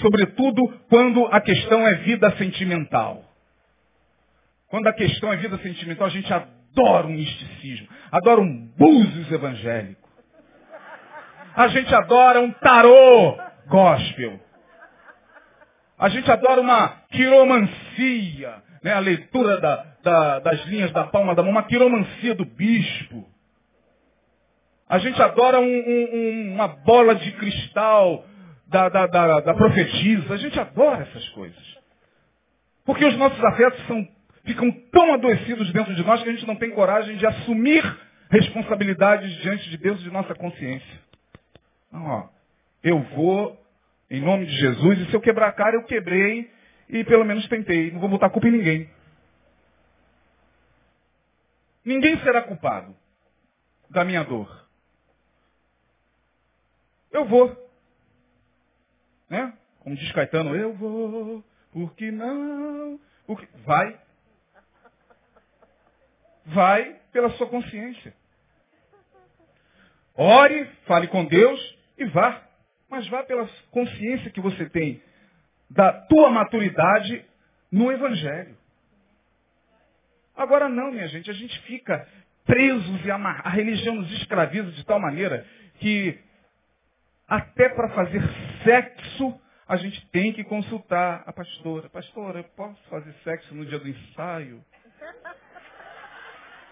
[0.00, 3.27] Sobretudo quando a questão é vida sentimental.
[4.68, 10.08] Quando a questão é vida sentimental, a gente adora um misticismo, adora um búzios evangélico.
[11.56, 14.38] A gente adora um tarô gospel.
[15.98, 18.92] A gente adora uma quiromancia, né?
[18.92, 23.28] a leitura da, da, das linhas da palma da mão, uma quiromancia do bispo.
[24.88, 28.24] A gente adora um, um, uma bola de cristal
[28.68, 30.34] da, da, da, da profetisa.
[30.34, 31.78] A gente adora essas coisas.
[32.84, 34.06] Porque os nossos afetos são,
[34.48, 37.84] ficam tão adoecidos dentro de nós que a gente não tem coragem de assumir
[38.30, 41.00] responsabilidades diante de Deus e de nossa consciência.
[41.92, 42.28] Não, ó,
[42.82, 43.56] eu vou
[44.10, 46.50] em nome de Jesus, e se eu quebrar a cara, eu quebrei
[46.88, 47.90] e pelo menos tentei.
[47.90, 48.90] Não vou botar culpa em ninguém.
[51.84, 52.96] Ninguém será culpado
[53.90, 54.66] da minha dor.
[57.12, 57.54] Eu vou.
[59.28, 59.52] Né?
[59.80, 62.98] Como diz Caetano, eu vou, porque não?
[63.26, 63.46] Porque...
[63.64, 63.98] Vai.
[66.48, 68.14] Vai pela sua consciência.
[70.14, 72.48] Ore, fale com Deus e vá
[72.88, 75.02] mas vá pela consciência que você tem
[75.70, 77.24] da tua maturidade
[77.70, 78.56] no Evangelho.
[80.34, 82.08] Agora não, minha gente, a gente fica
[82.46, 83.46] presos e amarrados.
[83.46, 85.44] A religião nos escraviza de tal maneira
[85.78, 86.18] que
[87.26, 88.22] até para fazer
[88.64, 91.90] sexo a gente tem que consultar a pastora.
[91.90, 94.64] Pastora, eu posso fazer sexo no dia do ensaio?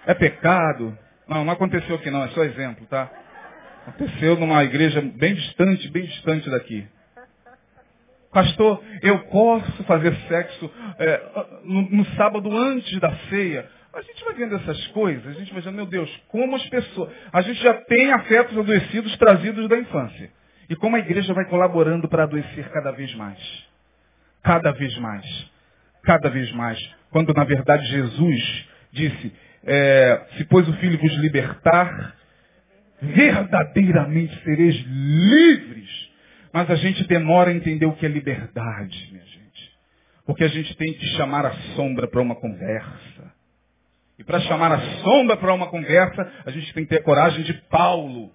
[0.07, 0.97] É pecado?
[1.29, 3.11] Não, não aconteceu aqui não, é só exemplo, tá?
[3.87, 6.87] Aconteceu numa igreja bem distante, bem distante daqui.
[8.33, 11.23] Pastor, eu posso fazer sexo é,
[11.65, 13.67] no, no, sábado antes da ceia.
[13.95, 17.11] A gente vai vendo essas coisas, a gente vai dizendo, meu Deus, como as pessoas.
[17.33, 20.31] A gente já tem afetos adoecidos trazidos da infância.
[20.69, 23.39] E como a igreja vai colaborando para adoecer cada vez mais.
[24.43, 25.51] Cada vez mais.
[26.03, 26.79] Cada vez mais.
[27.11, 29.33] Quando na verdade Jesus disse,
[29.67, 32.15] é, se pois o Filho vos libertar,
[33.03, 36.07] verdadeiramente sereis livres.
[36.53, 39.77] Mas a gente demora a entender o que é liberdade, minha gente.
[40.25, 43.35] Porque a gente tem que chamar a sombra para uma conversa.
[44.19, 47.43] E para chamar a sombra para uma conversa, a gente tem que ter a coragem
[47.45, 48.31] de Paulo.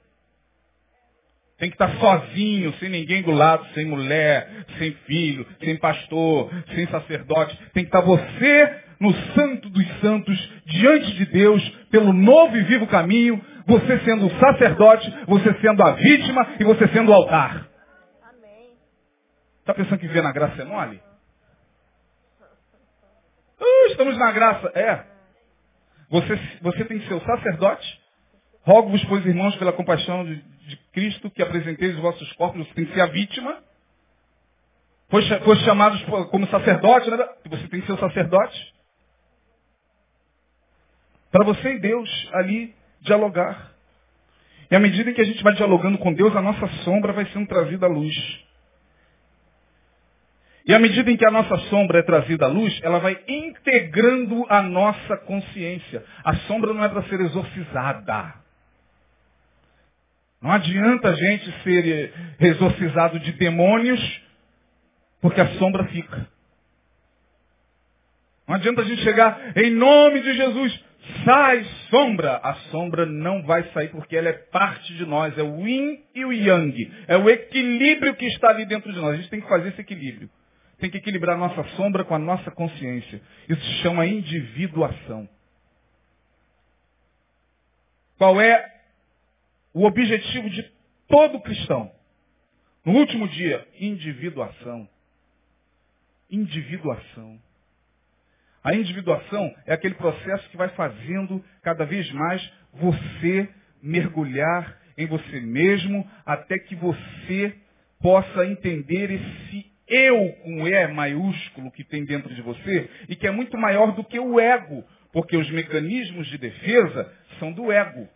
[1.58, 6.88] Tem que estar sozinho, sem ninguém do lado, sem mulher, sem filho, sem pastor, sem
[6.88, 7.58] sacerdote.
[7.74, 12.86] Tem que estar você no santo dos santos, diante de Deus, pelo novo e vivo
[12.86, 17.68] caminho, você sendo o sacerdote, você sendo a vítima e você sendo o altar.
[19.60, 21.02] Está pensando que viver na graça é mole?
[23.60, 24.72] Uh, estamos na graça.
[24.76, 25.04] É.
[26.10, 28.02] Você, você tem que ser o sacerdote.
[28.64, 32.68] Rogo-vos, pois, irmãos, pela compaixão de, de Cristo, que apresenteis os vossos corpos.
[32.68, 33.58] Você tem que ser a vítima.
[35.10, 37.18] Foi, foi chamados como sacerdote, né?
[37.50, 38.81] Você tem que ser o sacerdote.
[41.32, 43.72] Para você e Deus ali dialogar.
[44.70, 47.26] E à medida em que a gente vai dialogando com Deus, a nossa sombra vai
[47.28, 48.16] sendo trazida à luz.
[50.66, 54.46] E à medida em que a nossa sombra é trazida à luz, ela vai integrando
[54.48, 56.04] a nossa consciência.
[56.24, 58.36] A sombra não é para ser exorcizada.
[60.42, 64.22] Não adianta a gente ser exorcizado de demônios,
[65.22, 66.28] porque a sombra fica.
[68.48, 70.84] Não adianta a gente chegar em nome de Jesus,
[71.26, 72.38] sai sombra.
[72.38, 75.38] A sombra não vai sair porque ela é parte de nós.
[75.38, 76.92] É o yin e o yang.
[77.08, 79.14] É o equilíbrio que está ali dentro de nós.
[79.14, 80.30] A gente tem que fazer esse equilíbrio.
[80.80, 83.22] Tem que equilibrar a nossa sombra com a nossa consciência.
[83.48, 85.30] Isso se chama individuação.
[88.18, 88.82] Qual é
[89.74, 90.72] o objetivo de
[91.08, 91.92] todo cristão?
[92.86, 94.88] No último dia, individuação.
[96.30, 97.40] Individuação.
[98.64, 103.50] A individuação é aquele processo que vai fazendo cada vez mais você
[103.82, 107.56] mergulhar em você mesmo até que você
[108.00, 113.32] possa entender esse eu com E maiúsculo que tem dentro de você e que é
[113.32, 118.08] muito maior do que o ego, porque os mecanismos de defesa são do ego.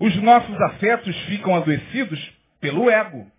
[0.00, 3.30] Os nossos afetos ficam adoecidos pelo ego.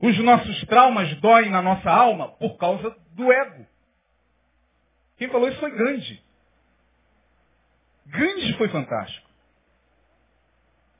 [0.00, 3.66] Os nossos traumas doem na nossa alma por causa do ego.
[5.16, 6.22] Quem falou isso foi Gandhi.
[8.06, 9.26] Gandhi foi fantástico.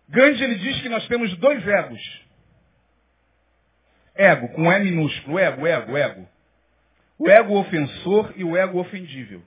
[0.08, 2.26] Gandhi ele diz que nós temos dois egos.
[4.14, 6.28] Ego, com E minúsculo, ego, ego, ego.
[7.18, 9.42] O ego ofensor e o ego ofendível.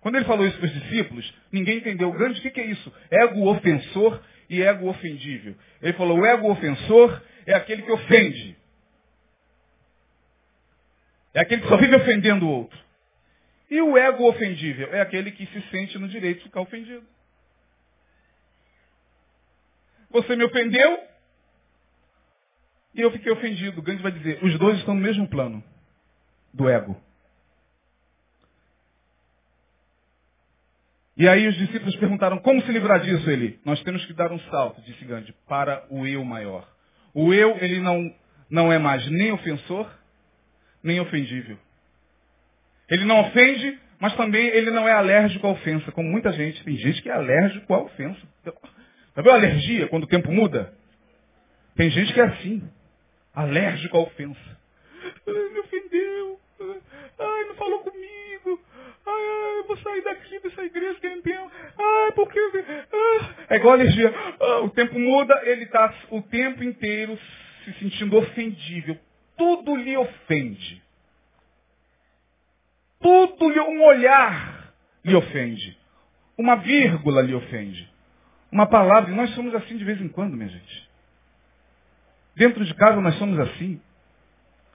[0.00, 2.12] Quando ele falou isso para os discípulos, ninguém entendeu.
[2.12, 2.92] Gandhi, o que é isso?
[3.10, 4.20] Ego ofensor
[4.50, 5.54] e ego ofendível.
[5.80, 8.56] Ele falou, o ego ofensor é aquele que ofende.
[11.32, 12.78] É aquele que só vive ofendendo o outro.
[13.70, 17.04] E o ego ofendível é aquele que se sente no direito de ficar ofendido.
[20.10, 21.02] Você me ofendeu
[22.94, 23.82] e eu fiquei ofendido.
[23.82, 25.62] Gandhi vai dizer, os dois estão no mesmo plano
[26.52, 26.96] do ego.
[31.16, 33.28] E aí os discípulos perguntaram, como se livrar disso?
[33.30, 36.73] Ele, nós temos que dar um salto, disse Gandhi, para o eu maior.
[37.14, 38.12] O eu, ele não,
[38.50, 39.88] não é mais nem ofensor,
[40.82, 41.56] nem ofendível.
[42.88, 46.62] Ele não ofende, mas também ele não é alérgico à ofensa, como muita gente.
[46.64, 48.20] Tem gente que é alérgico à ofensa.
[48.44, 50.74] Já viu a alergia quando o tempo muda?
[51.76, 52.68] Tem gente que é assim,
[53.32, 54.58] alérgico à ofensa.
[55.26, 56.40] Ai, me ofendeu.
[57.18, 57.93] Ai, não falou comigo.
[59.06, 61.50] Ai, eu vou sair daqui dessa igreja que tempo.
[61.78, 62.38] Ai, porque.
[62.40, 63.34] Ah.
[63.50, 64.12] É igual a alergia.
[64.40, 67.18] Ah, o tempo muda, ele está o tempo inteiro
[67.64, 68.98] se sentindo ofendível.
[69.36, 70.82] Tudo lhe ofende.
[73.00, 74.74] Tudo lhe, um olhar
[75.04, 75.76] lhe ofende.
[76.38, 77.94] Uma vírgula lhe ofende
[78.54, 79.12] uma palavra.
[79.12, 80.88] Nós somos assim de vez em quando, minha gente.
[82.36, 83.80] Dentro de casa nós somos assim.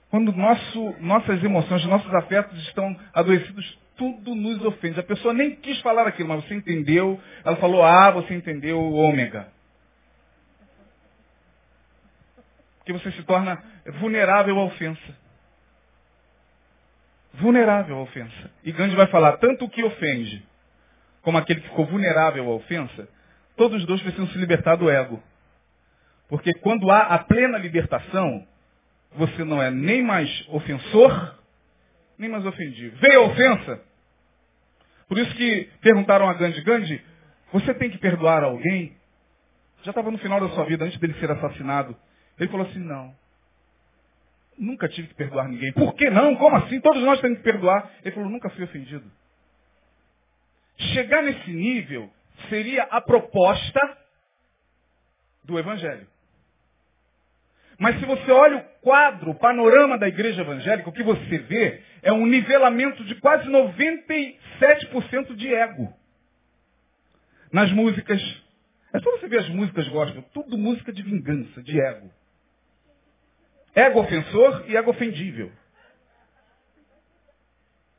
[0.09, 4.97] Quando nosso, nossas emoções, nossos afetos estão adoecidos, tudo nos ofende.
[4.97, 7.21] A pessoa nem quis falar aquilo, mas você entendeu.
[7.43, 9.51] Ela falou A, você entendeu ômega.
[12.77, 13.61] Porque você se torna
[13.99, 15.17] vulnerável à ofensa.
[17.33, 18.51] Vulnerável à ofensa.
[18.63, 20.43] E Gandhi vai falar, tanto o que ofende,
[21.21, 23.07] como aquele que ficou vulnerável à ofensa,
[23.57, 25.21] todos os dois precisam se libertar do ego.
[26.29, 28.47] Porque quando há a plena libertação,
[29.11, 31.35] você não é nem mais ofensor,
[32.17, 32.95] nem mais ofendido.
[32.97, 33.88] Veio a ofensa.
[35.09, 37.03] Por isso que perguntaram a Gandhi, Gandhi,
[37.51, 38.95] você tem que perdoar alguém?
[39.83, 41.97] Já estava no final da sua vida, antes dele ser assassinado.
[42.39, 43.13] Ele falou assim, não.
[44.57, 45.73] Nunca tive que perdoar ninguém.
[45.73, 46.35] Por que não?
[46.35, 46.79] Como assim?
[46.79, 47.91] Todos nós temos que perdoar.
[48.03, 49.09] Ele falou, nunca fui ofendido.
[50.93, 52.11] Chegar nesse nível
[52.49, 53.79] seria a proposta
[55.43, 56.07] do Evangelho.
[57.79, 61.81] Mas se você olha o quadro, o panorama da igreja evangélica, o que você vê
[62.01, 65.93] é um nivelamento de quase 97% de ego.
[67.51, 68.21] Nas músicas.
[68.91, 72.11] É só você ver as músicas gospel, tudo música de vingança, de ego.
[73.73, 75.49] Ego ofensor e ego ofendível.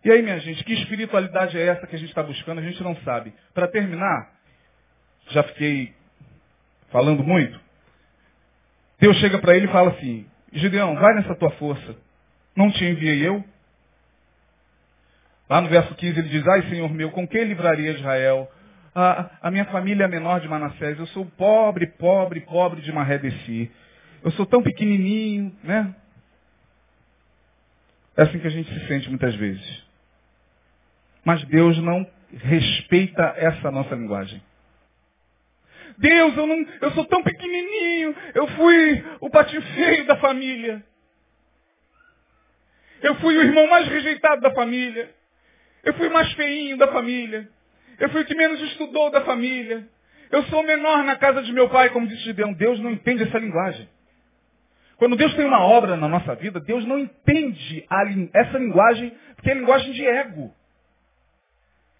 [0.05, 2.59] E aí, minha gente, que espiritualidade é essa que a gente está buscando?
[2.59, 3.33] A gente não sabe.
[3.55, 4.31] Para terminar,
[5.29, 5.95] já fiquei
[6.91, 7.70] falando muito.
[9.01, 11.97] Deus chega para ele e fala assim, Gideão, vai nessa tua força.
[12.55, 13.43] Não te enviei eu?
[15.49, 18.51] Lá no verso 15 ele diz, ai Senhor meu, com quem livraria Israel?
[18.95, 23.71] A, a minha família é menor de Manassés, eu sou pobre, pobre, pobre de Marredeci.
[24.23, 25.95] Eu sou tão pequenininho, né?
[28.17, 29.85] É assim que a gente se sente muitas vezes.
[31.25, 34.43] Mas Deus não respeita essa nossa linguagem.
[36.01, 40.83] Deus, eu, não, eu sou tão pequenininho, eu fui o patinho feio da família.
[43.03, 45.11] Eu fui o irmão mais rejeitado da família.
[45.85, 47.49] Eu fui o mais feinho da família.
[47.99, 49.87] Eu fui o que menos estudou da família.
[50.31, 52.55] Eu sou o menor na casa de meu pai, como disse Gideão.
[52.55, 53.87] Deus não entende essa linguagem.
[54.97, 59.51] Quando Deus tem uma obra na nossa vida, Deus não entende a, essa linguagem, porque
[59.51, 60.55] é linguagem de ego.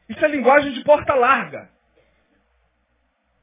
[0.09, 1.69] Isso é linguagem de porta larga.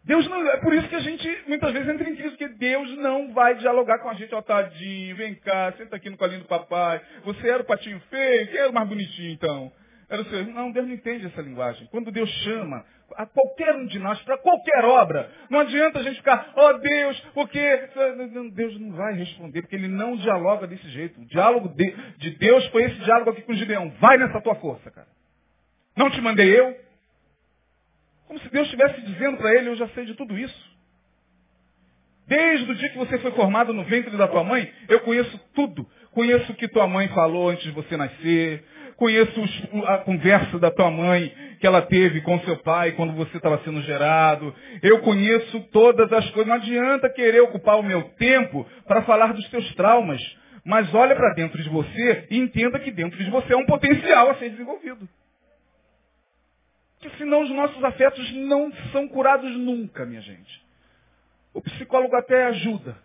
[0.08, 2.97] Deus não, é por isso que a gente muitas vezes entra em crise, porque Deus
[2.97, 6.47] não vai dialogar com a gente, ó tadinho, vem cá, senta aqui no colinho do
[6.47, 7.01] papai.
[7.26, 9.70] Você era o patinho feio, quem era o mais bonitinho então?
[10.10, 10.45] Era o seu.
[10.45, 11.86] Não, Deus não entende essa linguagem.
[11.91, 12.86] Quando Deus chama
[13.18, 16.78] a qualquer um de nós para qualquer obra, não adianta a gente ficar, ó oh,
[16.78, 17.60] Deus, porque
[18.53, 21.20] Deus não vai responder, porque ele não dialoga desse jeito.
[21.20, 23.89] O diálogo de, de Deus foi esse diálogo aqui com Gideão.
[23.99, 25.08] Vai nessa tua força, cara.
[25.97, 26.86] Não te mandei eu?
[28.28, 30.78] Como se Deus estivesse dizendo para ele, eu já sei de tudo isso.
[32.28, 35.88] Desde o dia que você foi formado no ventre da tua mãe, eu conheço tudo.
[36.11, 38.65] Conheço o que tua mãe falou antes de você nascer.
[38.97, 39.41] Conheço
[39.86, 43.82] a conversa da tua mãe que ela teve com seu pai quando você estava sendo
[43.84, 44.53] gerado.
[44.84, 46.47] Eu conheço todas as coisas.
[46.47, 50.21] Não adianta querer ocupar o meu tempo para falar dos teus traumas.
[50.65, 54.32] Mas olha para dentro de você e entenda que dentro de você é um potencial
[54.32, 55.07] a ser desenvolvido.
[57.08, 60.66] Porque senão os nossos afetos não são curados nunca, minha gente.
[61.53, 62.97] O psicólogo até ajuda.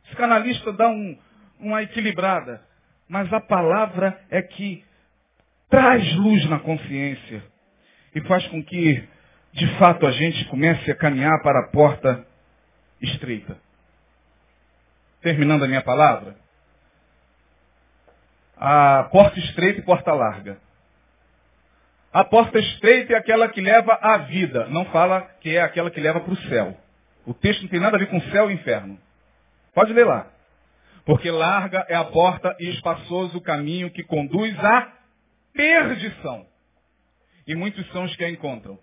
[0.00, 1.18] O psicanalista dá um,
[1.60, 2.62] uma equilibrada.
[3.06, 4.82] Mas a palavra é que
[5.68, 7.44] traz luz na consciência
[8.14, 9.06] e faz com que,
[9.52, 12.26] de fato, a gente comece a caminhar para a porta
[13.00, 13.58] estreita.
[15.20, 16.34] Terminando a minha palavra,
[18.56, 20.58] a porta estreita e porta larga.
[22.12, 24.66] A porta estreita é aquela que leva à vida.
[24.66, 26.76] Não fala que é aquela que leva para o céu.
[27.24, 28.98] O texto não tem nada a ver com céu e inferno.
[29.74, 30.26] Pode ler lá.
[31.06, 34.92] Porque larga é a porta e espaçoso o caminho que conduz à
[35.54, 36.46] perdição.
[37.46, 38.78] E muitos são os que a encontram.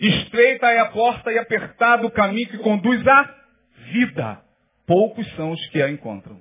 [0.00, 3.34] Estreita é a porta e apertado o caminho que conduz à
[3.92, 4.40] vida.
[4.86, 6.40] Poucos são os que a encontram.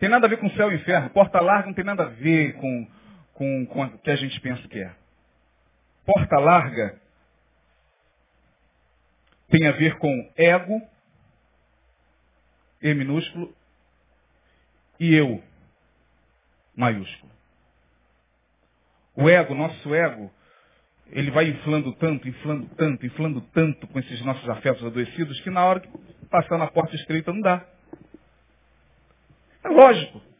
[0.00, 1.08] Tem nada a ver com céu e inferno.
[1.10, 2.88] Porta larga não tem nada a ver com
[3.42, 4.94] com, com o que a gente pensa que é.
[6.06, 7.00] Porta larga
[9.48, 10.80] tem a ver com ego,
[12.80, 13.54] E minúsculo,
[14.98, 15.42] e eu,
[16.74, 17.30] maiúsculo.
[19.14, 20.32] O ego, nosso ego,
[21.08, 25.64] ele vai inflando tanto, inflando tanto, inflando tanto com esses nossos afetos adoecidos, que na
[25.64, 25.88] hora que
[26.28, 27.64] passar na porta estreita não dá.
[29.64, 30.31] É lógico.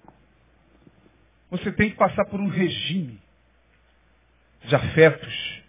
[1.52, 3.20] Você tem que passar por um regime
[4.64, 5.62] de afetos.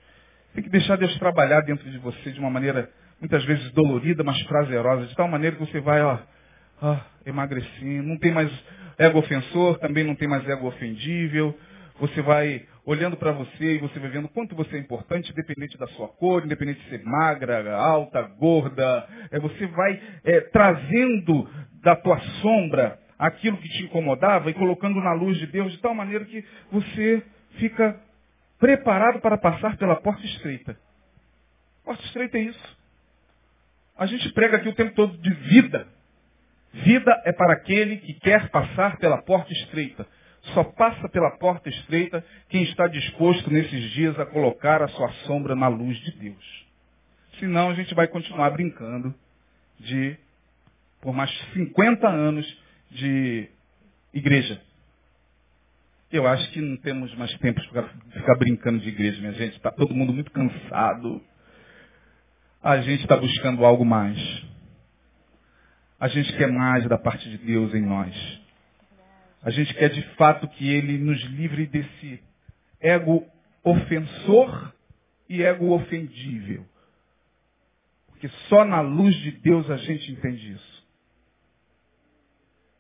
[0.54, 4.42] Tem que deixar Deus trabalhar dentro de você de uma maneira muitas vezes dolorida, mas
[4.44, 6.20] prazerosa, de tal maneira que você vai, ó,
[6.82, 8.50] ó emagrecendo, não tem mais
[8.98, 11.58] ego ofensor, também não tem mais ego ofendível.
[12.00, 15.88] Você vai olhando para você e você vai vendo quanto você é importante, independente da
[15.88, 19.06] sua cor, independente de ser magra, alta, gorda.
[19.32, 21.50] É, você vai é, trazendo
[21.82, 25.96] da tua sombra aquilo que te incomodava e colocando na luz de Deus de tal
[25.96, 27.24] maneira que você
[27.58, 27.98] fica
[28.60, 30.78] preparado para passar pela porta estreita.
[31.86, 32.78] Porta estreita é isso.
[33.98, 35.88] A gente prega aqui o tempo todo de vida.
[36.74, 40.06] Vida é para aquele que quer passar pela porta estreita.
[40.54, 45.56] Só passa pela porta estreita quem está disposto nesses dias a colocar a sua sombra
[45.56, 46.66] na luz de Deus.
[47.40, 49.16] Senão a gente vai continuar brincando
[49.80, 50.18] de,
[51.00, 52.63] por mais 50 anos,
[52.94, 53.50] de
[54.14, 54.62] igreja.
[56.12, 59.58] Eu acho que não temos mais tempo para ficar brincando de igreja, minha gente.
[59.58, 61.22] Está todo mundo muito cansado.
[62.62, 64.18] A gente está buscando algo mais.
[66.00, 68.14] A gente quer mais da parte de Deus em nós.
[69.42, 72.22] A gente quer de fato que Ele nos livre desse
[72.80, 73.26] ego
[73.64, 74.74] ofensor
[75.28, 76.66] e ego ofendível.
[78.08, 80.73] Porque só na luz de Deus a gente entende isso.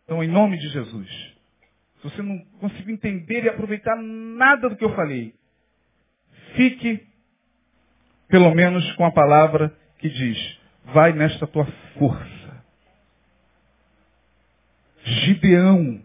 [0.06, 1.08] Então, em nome de Jesus,
[1.97, 5.34] se você não conseguiu entender e aproveitar nada do que eu falei,
[6.56, 7.08] fique
[8.28, 11.66] pelo menos com a palavra que diz, vai nesta tua
[11.97, 12.64] força.
[15.04, 16.01] Gideão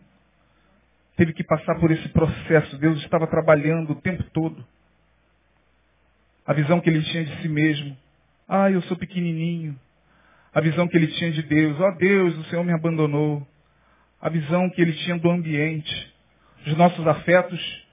[1.17, 2.79] teve que passar por esse processo.
[2.79, 4.65] Deus estava trabalhando o tempo todo.
[6.47, 7.97] A visão que ele tinha de si mesmo.
[8.49, 9.79] Ah, eu sou pequenininho.
[10.55, 11.79] A visão que ele tinha de Deus.
[11.81, 13.47] Ó oh, Deus, o Senhor me abandonou.
[14.21, 16.15] A visão que ele tinha do ambiente.
[16.67, 17.87] Os nossos afetos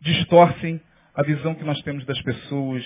[0.00, 0.80] distorcem
[1.14, 2.84] a visão que nós temos das pessoas,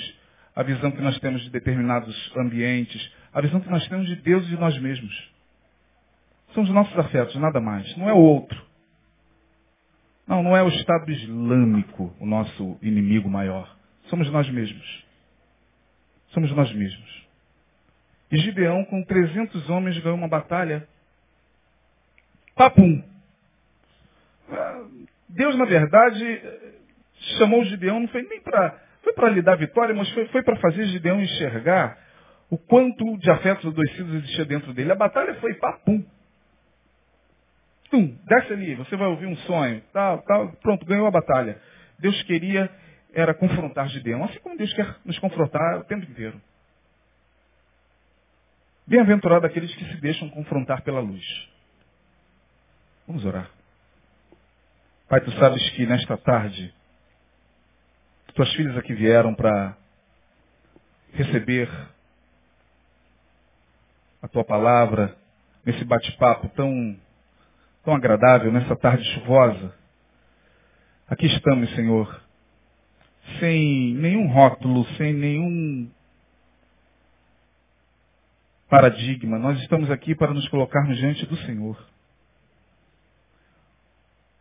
[0.55, 4.45] a visão que nós temos de determinados ambientes, a visão que nós temos de Deus
[4.45, 5.35] e de nós mesmos.
[6.53, 7.97] São os nossos afetos, nada mais.
[7.97, 8.65] Não é o outro.
[10.27, 13.77] Não, não é o Estado Islâmico o nosso inimigo maior.
[14.07, 15.05] Somos nós mesmos.
[16.29, 17.25] Somos nós mesmos.
[18.31, 20.89] E Gideão, com 300 homens, ganhou uma batalha.
[22.55, 23.03] Papum!
[25.29, 26.43] Deus, na verdade,
[27.39, 30.57] chamou Gideão, não foi nem para foi para lhe dar vitória, mas foi, foi para
[30.57, 31.99] fazer Gideão enxergar
[32.51, 34.93] o quanto de afetos adoecidos existia dentro dele.
[34.93, 36.03] A batalha foi papum.
[37.91, 41.61] Tum, desce ali, você vai ouvir um sonho, tal, tal, pronto, ganhou a batalha.
[41.99, 42.71] Deus queria
[43.13, 46.41] era confrontar Gideão, assim como Deus quer nos confrontar o tempo inteiro.
[48.87, 51.25] Bem-aventurado aqueles que se deixam confrontar pela luz.
[53.07, 53.51] Vamos orar.
[55.09, 56.73] Pai, tu sabes que nesta tarde,
[58.35, 59.77] tuas filhas aqui vieram para
[61.13, 61.69] receber
[64.23, 65.15] a tua palavra
[65.65, 66.99] nesse bate-papo tão
[67.85, 69.75] tão agradável nessa tarde chuvosa.
[71.07, 72.23] Aqui estamos, Senhor,
[73.39, 75.91] sem nenhum rótulo, sem nenhum
[78.71, 79.39] paradigma.
[79.39, 81.94] Nós estamos aqui para nos colocarmos diante do Senhor.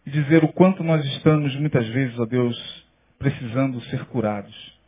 [0.05, 2.85] E dizer o quanto nós estamos, muitas vezes, ó Deus,
[3.17, 4.79] precisando ser curados.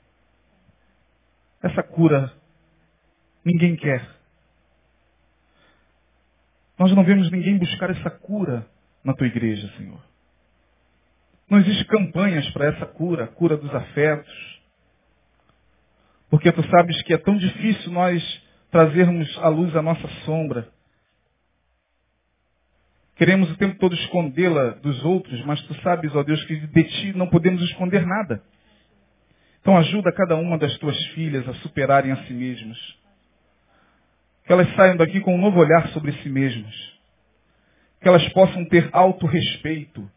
[1.64, 2.32] Essa cura
[3.44, 4.08] ninguém quer.
[6.78, 8.68] Nós não vemos ninguém buscar essa cura
[9.04, 10.00] na tua igreja, Senhor.
[11.50, 14.62] Não existem campanhas para essa cura, cura dos afetos.
[16.30, 20.68] Porque tu sabes que é tão difícil nós trazermos à luz a nossa sombra.
[23.16, 27.18] Queremos o tempo todo escondê-la dos outros, mas tu sabes, ó Deus, que de ti
[27.18, 28.44] não podemos esconder nada.
[29.62, 32.78] Então ajuda cada uma das tuas filhas a superarem a si mesmas.
[34.46, 36.76] Que elas saiam daqui com um novo olhar sobre si mesmas.
[38.02, 40.08] Que elas possam ter autorrespeito.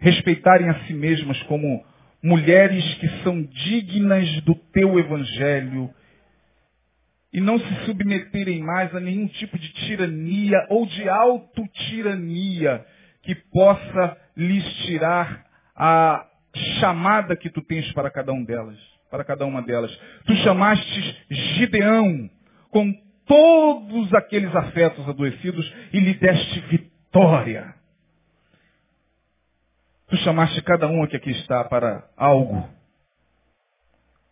[0.00, 1.84] Respeitarem a si mesmas como
[2.22, 5.88] mulheres que são dignas do teu evangelho.
[7.32, 12.84] E não se submeterem mais a nenhum tipo de tirania ou de autotirania
[13.22, 16.26] que possa lhes tirar a
[16.80, 18.78] chamada que tu tens para cada um delas,
[19.10, 19.90] para cada uma delas.
[20.26, 22.28] Tu chamastes Gideão
[22.70, 22.92] com
[23.26, 27.74] todos aqueles afetos adoecidos e lhe deste vitória.
[30.08, 32.68] Tu chamaste cada um que aqui está para algo.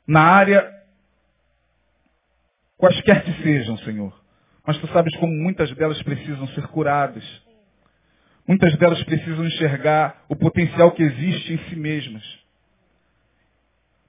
[0.06, 0.79] Na área,
[2.80, 4.18] quaisquer que sejam, Senhor.
[4.66, 7.24] Mas tu sabes como muitas delas precisam ser curadas.
[8.48, 12.24] Muitas delas precisam enxergar o potencial que existe em si mesmas.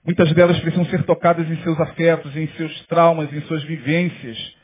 [0.04, 4.56] Muitas delas precisam ser tocadas em seus afetos, em seus traumas, em suas vivências.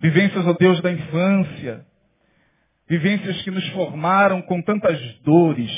[0.00, 1.84] Vivências, ó Deus, da infância.
[2.88, 5.70] Vivências que nos formaram com tantas dores,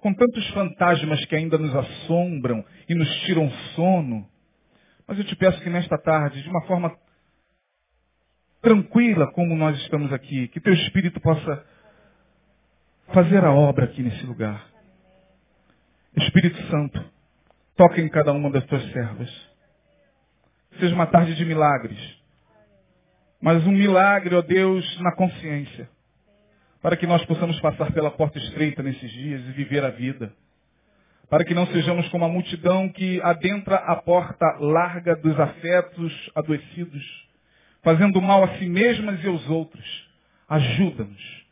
[0.00, 4.26] com tantos fantasmas que ainda nos assombram e nos tiram sono.
[5.06, 6.96] Mas eu te peço que nesta tarde, de uma forma
[8.60, 11.64] tranquila como nós estamos aqui, que teu Espírito possa
[13.12, 14.66] fazer a obra aqui nesse lugar.
[16.16, 17.04] Espírito Santo,
[17.76, 19.30] toque em cada uma das tuas servas.
[20.78, 22.24] Seja uma tarde de milagres
[23.44, 25.86] mas um milagre, ó Deus, na consciência.
[26.80, 30.32] Para que nós possamos passar pela porta estreita nesses dias e viver a vida.
[31.28, 37.02] Para que não sejamos como a multidão que adentra a porta larga dos afetos adoecidos,
[37.82, 40.08] fazendo mal a si mesmas e aos outros.
[40.48, 41.44] Ajuda-nos.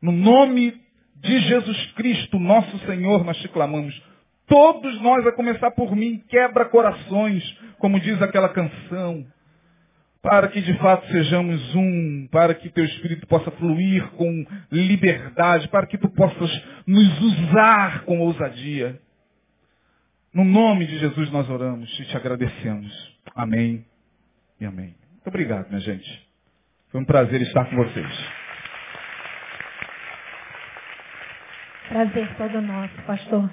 [0.00, 0.74] No nome
[1.16, 4.00] de Jesus Cristo, nosso Senhor, nós te clamamos.
[4.46, 7.44] Todos nós, a começar por mim, quebra corações,
[7.78, 9.26] como diz aquela canção
[10.22, 15.86] para que de fato sejamos um, para que teu Espírito possa fluir com liberdade, para
[15.86, 16.50] que tu possas
[16.86, 19.00] nos usar com ousadia.
[20.32, 23.18] No nome de Jesus nós oramos e te agradecemos.
[23.34, 23.84] Amém
[24.60, 24.94] e amém.
[25.12, 26.28] Muito obrigado, minha gente.
[26.90, 28.28] Foi um prazer estar com vocês.
[31.88, 33.50] Prazer todo nosso, pastor.